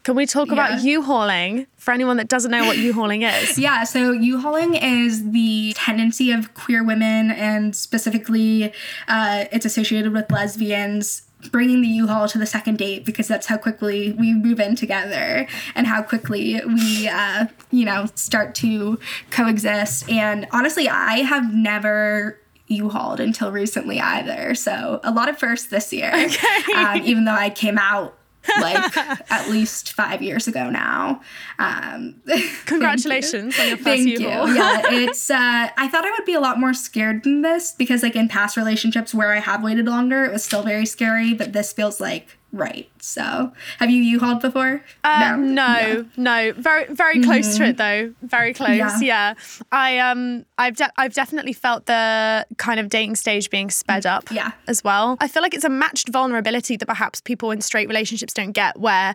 [0.09, 0.93] Can we talk about Yeah.
[0.93, 3.59] U-hauling for anyone that doesn't know what U-hauling is?
[3.59, 8.73] Yeah, so U-hauling is the tendency of queer women, and specifically,
[9.07, 11.25] uh, it's associated with lesbians.
[11.53, 15.47] Bringing the U-Haul to the second date because that's how quickly we move in together
[15.75, 18.99] and how quickly we, uh, you know, start to
[19.31, 20.09] coexist.
[20.09, 24.55] And honestly, I have never U-Hauled until recently either.
[24.55, 26.13] So a lot of firsts this year.
[26.13, 26.73] Okay.
[26.75, 28.18] Um, even though I came out
[28.61, 28.97] like
[29.31, 31.21] at least five years ago now.
[31.59, 32.17] Um,
[32.67, 34.21] Congratulations on your first Thank you.
[34.21, 35.31] Yeah, it's.
[35.31, 38.29] Uh, I thought I would be a lot more scared than this because, like, in
[38.29, 41.35] past relationships where I have waited longer, it was still very scary.
[41.35, 42.89] But this feels like right.
[43.01, 44.83] So, have you U-hauled before?
[45.05, 48.13] Uh, no, no, very, very close to it though.
[48.23, 48.77] Very close.
[48.77, 48.91] Yeah.
[48.91, 49.03] Mm-hmm.
[49.05, 49.35] Yeah.
[49.73, 54.31] I um, I've de- I've definitely felt the kind of dating stage being sped up.
[54.31, 54.53] Yeah.
[54.67, 58.33] As well, I feel like it's a matched vulnerability that perhaps people in straight relationships
[58.33, 59.15] don't get, where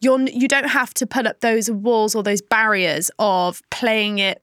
[0.00, 4.40] you're you don't have to put up those walls or those barriers of playing it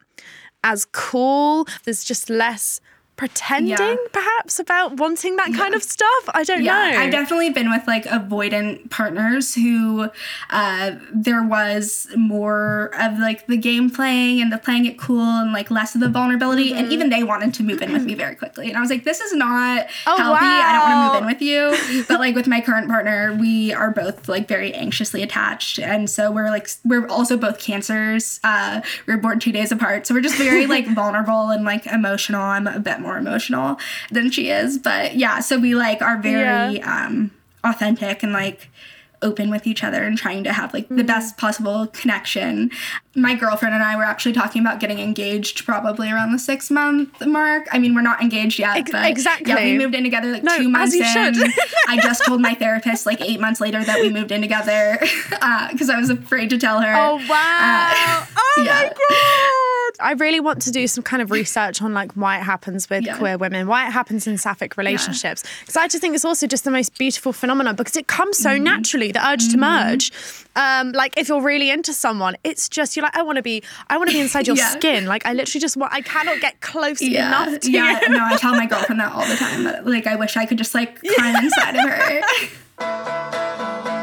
[0.63, 1.67] as cool.
[1.84, 2.82] There's just less
[3.17, 3.95] pretending Yeah.
[4.12, 6.30] perhaps about wanting that kind of stuff.
[6.34, 6.97] I don't Yeah, know.
[6.99, 10.10] I've definitely been with like avoidant partners who
[10.49, 15.54] uh, there was more of like the game playing and the playing it cool and
[15.54, 16.69] like less of the vulnerability.
[16.71, 16.78] Mm-hmm.
[16.78, 18.67] And even they wanted to move in with me very quickly.
[18.67, 20.45] And I was like, this is not Oh, healthy.
[20.45, 22.04] I don't want to move in with you.
[22.08, 25.80] but like with my current partner, we are both like very anxiously attached.
[25.80, 28.39] And so we're like, we're also both cancers.
[28.43, 30.06] Uh, we were born two days apart.
[30.06, 32.41] So we're just very like vulnerable and like emotional.
[32.41, 33.77] I'm a bit more emotional
[34.11, 34.77] than she is.
[34.77, 37.31] But yeah, so we like are very um
[37.63, 38.69] authentic and like
[39.21, 42.69] open with each other and trying to have like the best possible connection.
[43.15, 47.25] My girlfriend and I were actually talking about getting engaged probably around the six month
[47.25, 47.65] mark.
[47.71, 49.51] I mean, we're not engaged yet, Ex- but exactly.
[49.51, 51.01] Yeah, we moved in together like No, two months in.
[51.87, 54.99] I just told my therapist like eight months later that we moved in together
[55.41, 56.93] Uh, because I was afraid to tell her.
[56.95, 58.27] Oh wow!
[58.37, 59.74] oh my god!
[59.99, 63.03] I really want to do some kind of research on like why it happens with
[63.05, 63.17] Yeah.
[63.17, 65.43] queer women, why it happens in sapphic relationships.
[65.62, 68.49] Because I just think it's also just the most beautiful phenomenon because it comes so
[68.49, 68.63] Mm-hmm.
[68.63, 69.12] naturally.
[69.12, 70.12] The urge to merge,
[70.55, 73.63] um, like if you're really into someone, it's just you're like I want to be,
[73.89, 74.69] I want to be inside your Yeah.
[74.69, 75.05] skin.
[75.05, 77.99] Like I literally just want, I cannot get close Yeah, enough to yeah.
[78.01, 78.10] you.
[78.10, 79.86] No, I tell my girlfriend that all the time.
[79.86, 82.21] Like, I wish I could just like climb inside of her.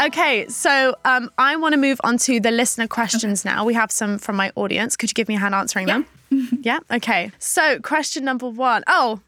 [0.00, 3.64] Okay, so um, I want to move on to the listener questions now.
[3.64, 4.94] We have some from my audience.
[4.96, 6.06] Could you give me a hand answering them?
[6.60, 6.80] yeah.
[6.90, 7.32] Okay.
[7.38, 8.84] So, question number one.
[8.88, 9.20] Oh,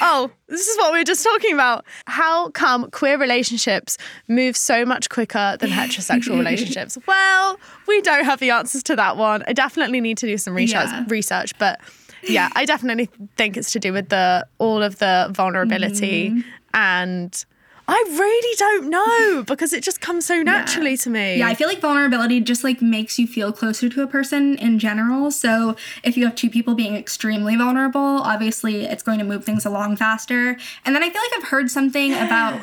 [0.00, 1.84] oh, this is what we were just talking about.
[2.06, 3.96] How come queer relationships
[4.26, 6.98] move so much quicker than heterosexual relationships?
[7.06, 9.44] Well, we don't have the answers to that one.
[9.46, 10.88] I definitely need to do some research.
[10.88, 11.04] Yeah.
[11.08, 11.80] Research, but
[12.24, 16.40] yeah, I definitely think it's to do with the all of the vulnerability Mm-hmm.
[16.74, 17.44] and.
[17.92, 21.38] I really don't know because it just comes so naturally to me.
[21.38, 24.78] Yeah, I feel like vulnerability just like makes you feel closer to a person in
[24.78, 25.32] general.
[25.32, 25.74] So
[26.04, 29.96] if you have two people being extremely vulnerable, obviously it's going to move things along
[29.96, 30.56] faster.
[30.84, 32.60] And then I feel like I've heard something about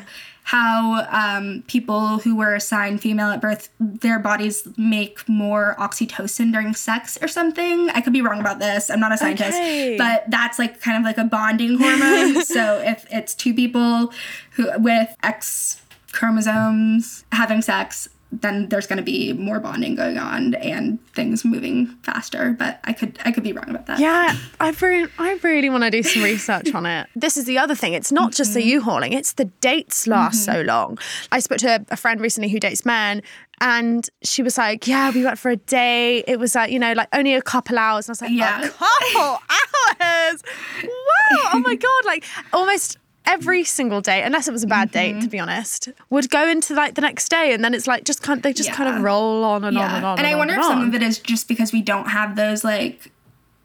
[0.47, 6.73] how um, people who were assigned female at birth, their bodies make more oxytocin during
[6.73, 7.89] sex or something.
[7.89, 8.89] I could be wrong about this.
[8.89, 9.97] I'm not a scientist, Okay.
[9.97, 12.45] but that's like kind of like a bonding hormone.
[12.45, 14.13] so if it's two people
[14.51, 15.81] who with X
[16.13, 21.87] chromosomes having sex, then there's going to be more bonding going on and things moving
[22.03, 22.51] faster.
[22.59, 23.99] But I could I could be wrong about that.
[23.99, 27.07] Yeah, I really, I really want to do some research on it.
[27.15, 27.93] This is the other thing.
[27.93, 28.69] It's not just the Mm-hmm.
[28.69, 30.97] U-hauling; it's the dates last so long.
[31.31, 33.21] I spoke to a, friend recently who dates men,
[33.61, 36.25] and she was like, "Yeah, we went for a date.
[36.27, 38.61] It was like, you know, like only a couple hours." And I was like, Yeah.
[38.61, 39.39] "A couple
[40.01, 40.43] hours?
[40.83, 41.49] Wow!
[41.53, 42.05] Oh my god!
[42.05, 45.27] Like almost." Every single day, unless it was a bad date, to mm-hmm.
[45.27, 48.41] be honest, would go into like the next day, and then it's like just kind,
[48.41, 50.17] they just kind of roll on and on and on.
[50.17, 52.35] And I on wonder and if some of it is just because we don't have
[52.35, 53.11] those like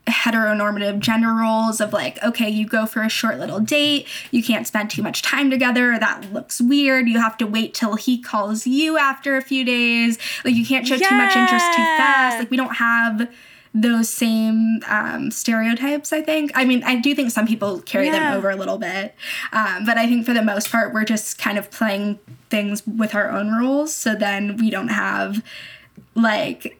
[0.06, 4.66] heteronormative gender roles of like, okay, you go for a short little date, you can't
[4.66, 7.08] spend too much time together, that looks weird.
[7.08, 10.18] You have to wait till he calls you after a few days.
[10.44, 12.38] Like you can't show too much interest too fast.
[12.40, 13.32] Like we don't have
[13.74, 16.50] those same um, stereotypes, I think.
[16.54, 18.12] I mean, I do think some people carry Yeah.
[18.30, 19.14] them over a little bit.
[19.52, 22.18] Um, but I think for the most part, we're just kind of playing
[22.50, 23.94] things with our own rules.
[23.94, 25.42] So then we don't have
[26.14, 26.78] like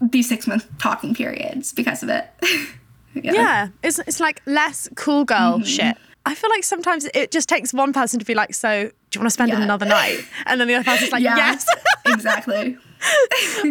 [0.00, 2.26] these six month talking periods because of it.
[3.14, 5.62] Yeah, it's it's like less cool girl Mm-hmm.
[5.64, 5.96] shit.
[6.24, 9.20] I feel like sometimes it just takes one person to be like, "So, do you
[9.20, 9.60] want to spend Yeah.
[9.62, 11.36] another night?" And then the other person's like, Yeah.
[11.36, 11.66] "Yes."
[12.06, 12.76] exactly.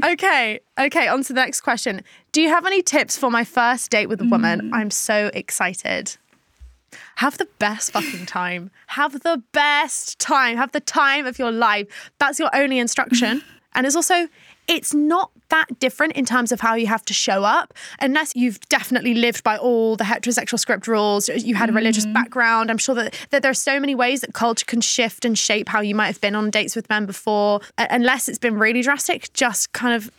[0.03, 1.07] Okay, okay.
[1.07, 2.01] On to the next question.
[2.31, 4.61] Do you have any tips for my first date with a woman?
[4.61, 4.73] Mm.
[4.73, 6.17] I'm so excited.
[7.15, 8.71] have the best fucking time.
[8.87, 10.57] Have the best time.
[10.57, 11.87] Have the time of your life.
[12.19, 13.43] That's your only instruction.
[13.75, 14.27] and it's also,
[14.67, 18.59] it's not that different in terms of how you have to show up, unless you've
[18.69, 21.29] definitely lived by all the heterosexual script rules.
[21.29, 22.69] You had a religious background.
[22.69, 25.69] I'm sure that, that there are so many ways that culture can shift and shape
[25.69, 27.61] how you might have been on dates with men before.
[27.77, 30.11] Uh, unless it's been really drastic, just kind of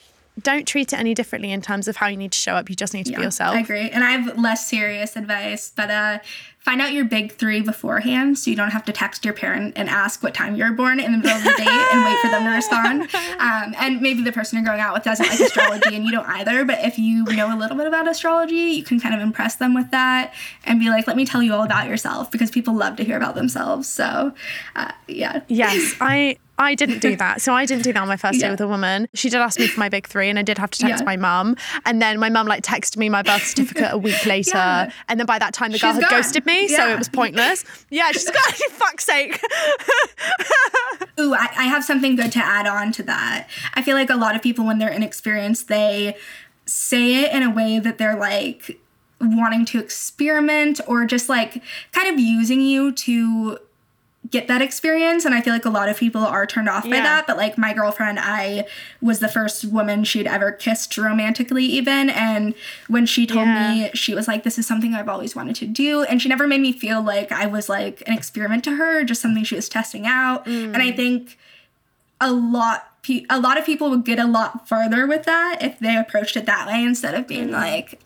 [0.42, 2.70] don't treat it any differently in terms of how you need to show up.
[2.70, 3.56] You just need to be yourself.
[3.56, 3.90] I agree.
[3.90, 6.18] And I have less serious advice, but uh,
[6.68, 9.88] find out your big three beforehand so you don't have to text your parent and
[9.88, 12.28] ask what time you were born in the middle of the day and wait for
[12.28, 13.08] them to respond.
[13.38, 16.26] Um, and maybe the person you're going out with doesn't like astrology and you don't
[16.26, 16.64] either.
[16.64, 19.74] But if you know a little bit about astrology, you can kind of impress them
[19.74, 22.96] with that and be like, let me tell you all about yourself because people love
[22.96, 23.88] to hear about themselves.
[23.88, 24.34] So,
[24.74, 25.42] uh, yeah.
[25.46, 27.40] Yes, I I didn't do that.
[27.40, 29.08] So I didn't do that on my first day with a woman.
[29.14, 31.06] She did ask me for my big three, and I did have to text Yeah.
[31.06, 31.56] my mum.
[31.84, 34.50] And then my mum like texted me my birth certificate a week later.
[34.54, 34.90] Yeah.
[35.08, 36.10] And then by that time, the girl had gone.
[36.10, 37.64] ghosted me, so it was pointless.
[37.90, 39.40] Yeah, she's got fuck's sake.
[41.20, 43.48] Ooh, I, I have something good to add on to that.
[43.74, 46.16] I feel like a lot of people, when they're inexperienced, they
[46.66, 48.78] say it in a way that they're like
[49.20, 53.58] wanting to experiment or just like kind of using you to
[54.30, 56.96] get that experience and i feel like a lot of people are turned off by
[56.96, 58.64] that but like my girlfriend i
[59.00, 62.54] was the first woman she'd ever kissed romantically even and
[62.88, 63.74] when she told Yeah.
[63.74, 66.46] me she was like this is something i've always wanted to do and she never
[66.46, 69.68] made me feel like i was like an experiment to her just something she was
[69.68, 70.96] testing out and i mm.
[70.96, 71.38] think
[72.20, 75.78] a lot pe- a lot of people would get a lot farther with that if
[75.78, 78.00] they approached it that way instead of being like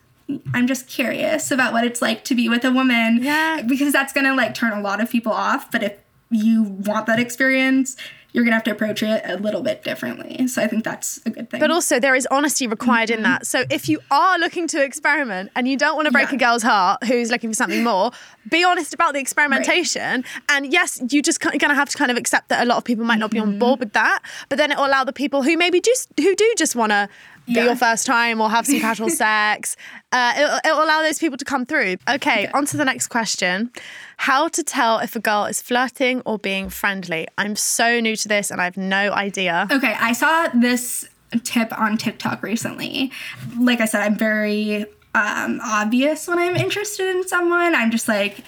[0.55, 3.21] I'm just curious about what it's like to be with a woman.
[3.23, 3.63] Yeah.
[3.63, 5.71] Because that's gonna like turn a lot of people off.
[5.71, 5.95] But if
[6.31, 7.97] you want that experience,
[8.33, 10.47] you're gonna have to approach it a little bit differently.
[10.49, 11.61] So I think that's a good thing.
[11.61, 13.47] But also, there is honesty required in that.
[13.47, 16.37] So, if you are looking to experiment and you don't want to break Yeah.
[16.37, 18.11] a girl's heart who's looking for something more,
[18.49, 20.25] be honest about the experimentation.
[20.49, 22.85] And yes, you just going to have to kind of accept that a lot of
[22.85, 23.49] people might not be Mm-hmm.
[23.51, 24.21] on board with that.
[24.49, 27.11] But then it will allow the people who maybe just who do just want to
[27.47, 27.65] be Yeah.
[27.65, 29.77] your first time or have some casual sex.
[30.13, 31.97] Uh, it'll, it'll allow those people to come through.
[32.09, 33.71] Okay, on to the next question.
[34.19, 37.27] How to tell if a girl is flirting or being friendly?
[37.39, 39.67] I'm so new to this and I have no idea.
[39.71, 41.09] Okay, I saw this
[41.45, 43.11] tip on TikTok recently.
[43.59, 44.85] Like I said, I'm very
[45.15, 47.75] um, obvious when I'm interested in someone.
[47.75, 48.39] I'm just like,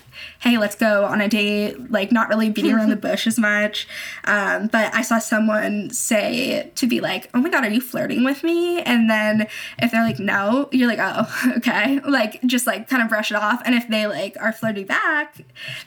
[0.40, 3.86] hey, let's go on a date, like not really beating around the bush as much.
[4.24, 8.24] Um, but I saw someone say to be like, oh my God, are you flirting
[8.24, 8.80] with me?
[8.82, 9.46] And then
[9.78, 12.00] if they're like, no, you're like, oh, okay.
[12.00, 13.62] Like just like kind of brush it off.
[13.64, 15.38] And if they like are flirting back,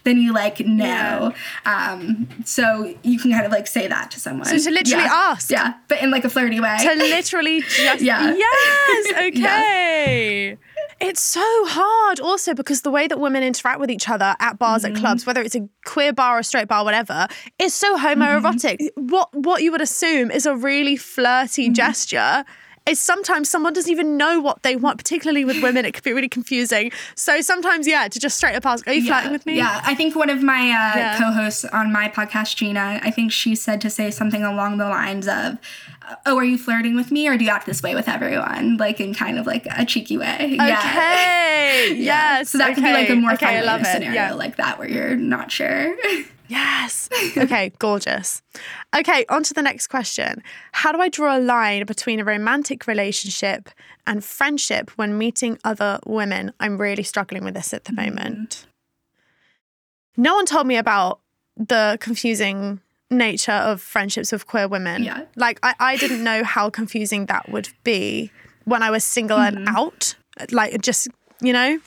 [0.04, 1.34] then you like know.
[1.66, 4.46] Um, so you can kind of like say that to someone.
[4.46, 5.12] So to literally yeah.
[5.12, 5.50] ask.
[5.50, 6.78] Yeah, but in like a flirty way.
[6.80, 8.34] to literally just Yeah.
[8.34, 10.58] yes okay
[11.00, 14.84] it's so hard also because the way that women interact with each other at bars
[14.84, 14.96] Mm-hmm.
[14.96, 17.28] at clubs whether it's a queer bar or a straight bar whatever
[17.60, 19.08] is so homoerotic Mm-hmm.
[19.08, 22.44] what what you would assume is a really flirty gesture
[22.88, 25.84] is sometimes someone doesn't even know what they want, particularly with women.
[25.84, 26.90] It can be really confusing.
[27.16, 29.94] So sometimes, yeah, to just straight up ask, "Are you flirting with me?" Yeah, I
[29.94, 31.18] think one of my uh, Yeah.
[31.18, 35.28] co-hosts on my podcast, Gina, I think she said to say something along the lines
[35.28, 35.58] of,
[36.26, 39.00] "Oh, are you flirting with me, or do you act this way with everyone?" Like
[39.00, 40.58] in kind of like a cheeky way.
[40.62, 40.64] Okay.
[41.98, 42.40] Yeah.
[42.40, 42.50] Yes.
[42.52, 44.34] So that could be like a more okay, love scenario Yeah.
[44.34, 45.96] like that where you're not sure.
[46.50, 47.10] Yes.
[47.36, 48.42] Okay, gorgeous.
[48.96, 50.42] Okay, on to the next question.
[50.72, 53.70] How do I draw a line between a romantic relationship
[54.06, 56.54] and friendship when meeting other women?
[56.62, 58.16] I'm really struggling with this at the Mm-hmm.
[58.16, 58.66] moment.
[60.16, 61.20] No one told me about
[61.58, 62.80] the confusing
[63.10, 65.04] nature of friendships with queer women.
[65.04, 65.26] Yeah.
[65.36, 68.32] Like, I, I didn't know how confusing that would be
[68.66, 69.76] when I was single and Mm-hmm.
[69.76, 70.16] out.
[70.52, 71.08] Like, just,
[71.42, 71.80] you know?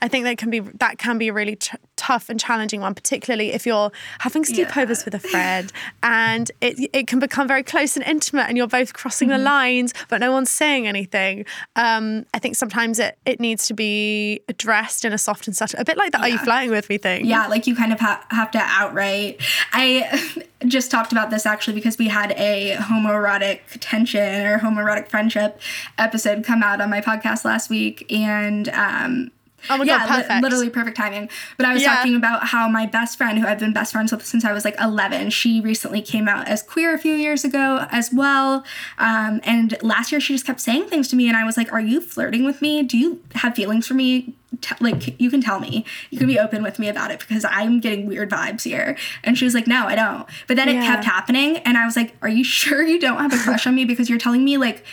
[0.00, 1.58] I think that can be that can be a really
[1.96, 5.72] tough and challenging one, particularly if you're having sleepovers with a friend,
[6.02, 9.38] and it it can become very close and intimate, and you're both crossing Mm-hmm.
[9.38, 11.46] the lines, but no one's saying anything.
[11.76, 15.80] Um, I think sometimes it it needs to be addressed in a soft and subtle,
[15.80, 17.24] a bit like the "Are you flying with me?" thing.
[17.24, 19.40] Yeah, like you kind of ha- have to outright.
[19.72, 25.60] I just talked about this actually because we had a homoerotic tension or homoerotic friendship
[25.98, 29.30] episode come out on my podcast last week, and um,
[29.70, 31.28] Oh my yeah, god, li- literally perfect timing.
[31.56, 31.94] But I was Yeah.
[31.96, 34.64] talking about how my best friend, who I've been best friends with since I was
[34.64, 38.64] like 11, she recently came out as queer a few years ago as well.
[38.98, 41.72] Um, and last year she just kept saying things to me, and I was like,
[41.72, 42.82] "Are you flirting with me?
[42.82, 46.38] Do you have feelings for me?" T- like you can tell me you can be
[46.38, 49.66] open with me about it because i'm getting weird vibes here and she was like
[49.66, 52.80] no i don't but then it kept happening and i was like are you sure
[52.84, 54.84] you don't have a crush on me because you're telling me like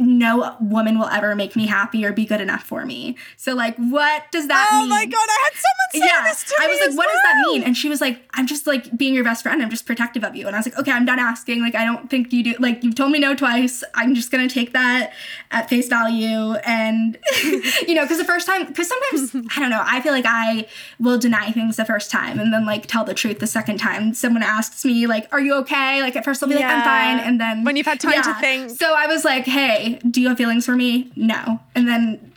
[0.00, 3.16] no woman will ever make me happy or be good enough for me.
[3.36, 4.86] So like, what does that oh mean?
[4.86, 6.64] Oh my god, I had someone say yeah, this to me.
[6.64, 7.62] I was like, what does that mean?
[7.62, 9.62] And she was like, I'm just like being your best friend.
[9.62, 10.46] I'm just protective of you.
[10.46, 11.60] And I was like, okay, I'm done asking.
[11.60, 12.54] Like, I don't think you do.
[12.58, 13.84] Like, you've told me no twice.
[13.94, 15.12] I'm just gonna take that
[15.52, 16.54] at face value.
[16.64, 19.82] And you know, because the first time, because sometimes I don't know.
[19.84, 20.66] I feel like I
[20.98, 24.14] will deny things the first time and then like tell the truth the second time.
[24.14, 27.24] Someone asks me like, "Are you okay?" Like at first I'll be like, "I'm fine,"
[27.24, 28.70] and then When you've had time to think.
[28.70, 29.75] So I was like, "Hey,
[30.10, 31.60] do you have feelings for me?" No.
[31.74, 32.32] And then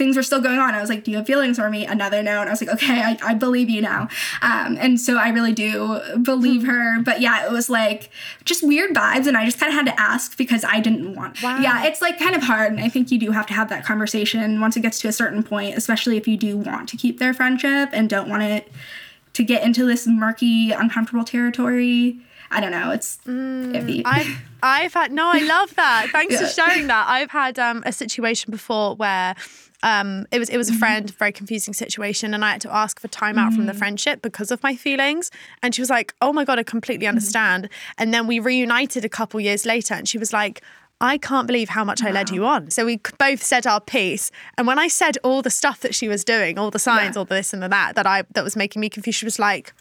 [0.00, 0.74] things were still going on.
[0.74, 2.70] I was like, "Do you have feelings for me?" Another no, and I was like,
[2.70, 4.08] "Okay, I, I believe you now."
[4.40, 7.02] Um, and so I really do believe her.
[7.02, 8.10] But yeah, it was like
[8.46, 11.42] just weird vibes, and I just kind of had to ask because I didn't want.
[11.42, 11.58] Wow.
[11.60, 13.84] Yeah, it's like kind of hard, and I think you do have to have that
[13.84, 17.18] conversation once it gets to a certain point, especially if you do want to keep
[17.18, 18.72] their friendship and don't want it
[19.34, 22.18] to get into this murky, uncomfortable territory.
[22.50, 22.90] I don't know.
[22.90, 24.02] It's iffy.
[24.04, 24.28] I've
[24.62, 26.08] I've had no, I love that.
[26.12, 26.48] Thanks for Yeah.
[26.48, 27.06] sharing that.
[27.08, 29.34] I've had um, a situation before where
[29.82, 33.00] um, it was it was a friend, very confusing situation, and I had to ask
[33.00, 35.30] for time out from the friendship because of my feelings.
[35.62, 39.08] And she was like, "Oh my god, I completely understand." And then we reunited a
[39.08, 40.62] couple years later, and she was like.
[41.02, 42.68] I can't believe how much I led you on.
[42.70, 46.08] So we both said our piece, and when I said all the stuff that she
[46.08, 48.54] was doing, all the signs, all the this and the that, that I that was
[48.54, 49.72] making me confused, she was like,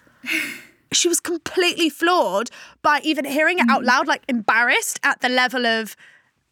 [0.91, 2.49] she was completely floored
[2.81, 5.95] by even hearing it out loud, like embarrassed at the level of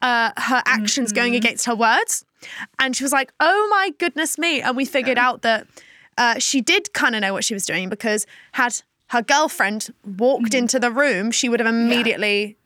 [0.02, 2.24] uh, her actions going against her words.
[2.78, 4.60] And she was like, oh my goodness me.
[4.60, 5.66] And we figured out that
[6.16, 10.54] uh, she did kind of know what she was doing because had her girlfriend walked
[10.54, 12.56] into the room, she would have immediately.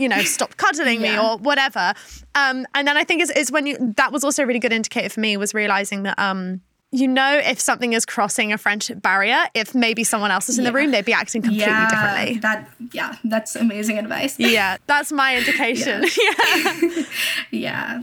[0.00, 1.92] You know, stopped cuddling me or whatever.
[2.36, 4.72] Um, and then I think is, is when you that was also a really good
[4.72, 6.60] indicator for me was realizing that um,
[6.90, 10.64] you know if something is crossing a friendship barrier, if maybe someone else is in
[10.64, 12.38] the room, they'd be acting completely yeah, differently.
[12.40, 14.36] that yeah, that's amazing advice.
[14.48, 16.04] Yeah, that's my indication.
[16.18, 17.02] Yeah.
[17.50, 18.02] yeah.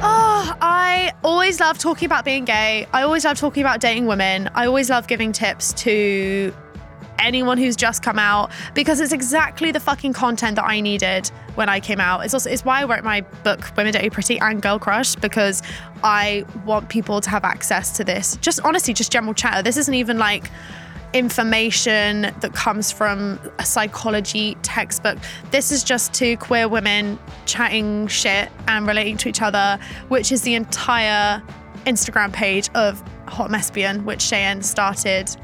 [0.00, 2.86] Oh, I always love talking about being gay.
[2.92, 4.48] I always love talking about dating women.
[4.54, 6.54] I always love giving tips to
[7.18, 11.68] anyone who's just come out because it's exactly the fucking content that I needed when
[11.68, 12.24] I came out.
[12.24, 14.78] It's also it's why I wrote my book Women Don't Owe You Pretty and Girl
[14.78, 15.62] Crush because
[16.02, 18.36] I want people to have access to this.
[18.36, 19.62] Just honestly, just general chatter.
[19.62, 20.50] This isn't even like
[21.12, 25.18] information that comes from a psychology textbook.
[25.50, 30.42] This is just two queer women chatting shit and relating to each other, which is
[30.42, 31.42] the entire
[31.86, 35.34] Instagram page of Hot Messbian, which Cheyenne started.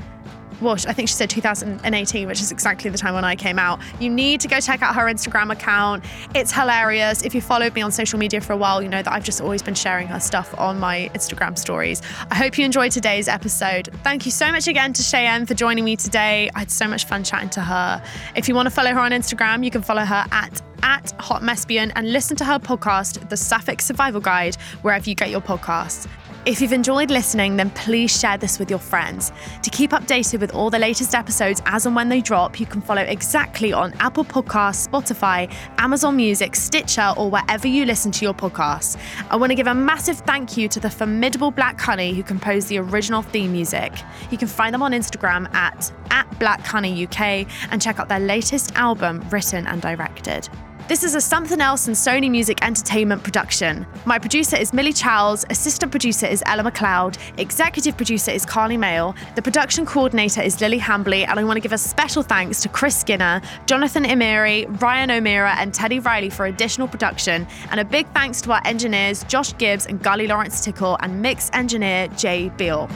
[0.60, 3.80] Well, I think she said 2018, which is exactly the time when I came out.
[4.00, 6.04] You need to go check out her Instagram account.
[6.34, 7.22] It's hilarious.
[7.22, 9.40] If you followed me on social media for a while, you know that I've just
[9.40, 12.02] always been sharing her stuff on my Instagram stories.
[12.30, 13.88] I hope you enjoyed today's episode.
[14.02, 16.50] Thank you so much again to Cheyenne for joining me today.
[16.54, 18.02] I had so much fun chatting to her.
[18.36, 21.40] If you want to follow her on Instagram, you can follow her at at Hot
[21.40, 26.06] Messbian and listen to her podcast, The Sapphic Survival Guide, wherever you get your podcasts.
[26.46, 29.32] If you've enjoyed listening, then please share this with your friends.
[29.62, 32.82] To keep updated with all the latest episodes as and when they drop, you can
[32.82, 38.34] follow exactly on Apple Podcasts, Spotify, Amazon Music, Stitcher, or wherever you listen to your
[38.34, 38.98] podcasts.
[39.30, 42.68] I want to give a massive thank you to the formidable Black Honey who composed
[42.68, 43.94] the original theme music.
[44.30, 48.20] You can find them on Instagram at, at Black Honey UK and check out their
[48.20, 50.50] latest album, written and directed.
[50.86, 53.86] This is a Somethin' Else and Sony Music Entertainment production.
[54.04, 59.14] My producer is Millie Chowles, assistant producer is Ella McLeod, executive producer is Carly Mail,
[59.34, 62.68] the production coordinator is Lily Hambley, and I want to give a special thanks to
[62.68, 68.06] Chris Skinner, Jonathan Emiri, Ryan O'Meara, and Teddy Riley for additional production, and a big
[68.12, 72.90] thanks to our engineers Josh Gibbs and Gully Lawrence Tickle and mix engineer Jay Beal.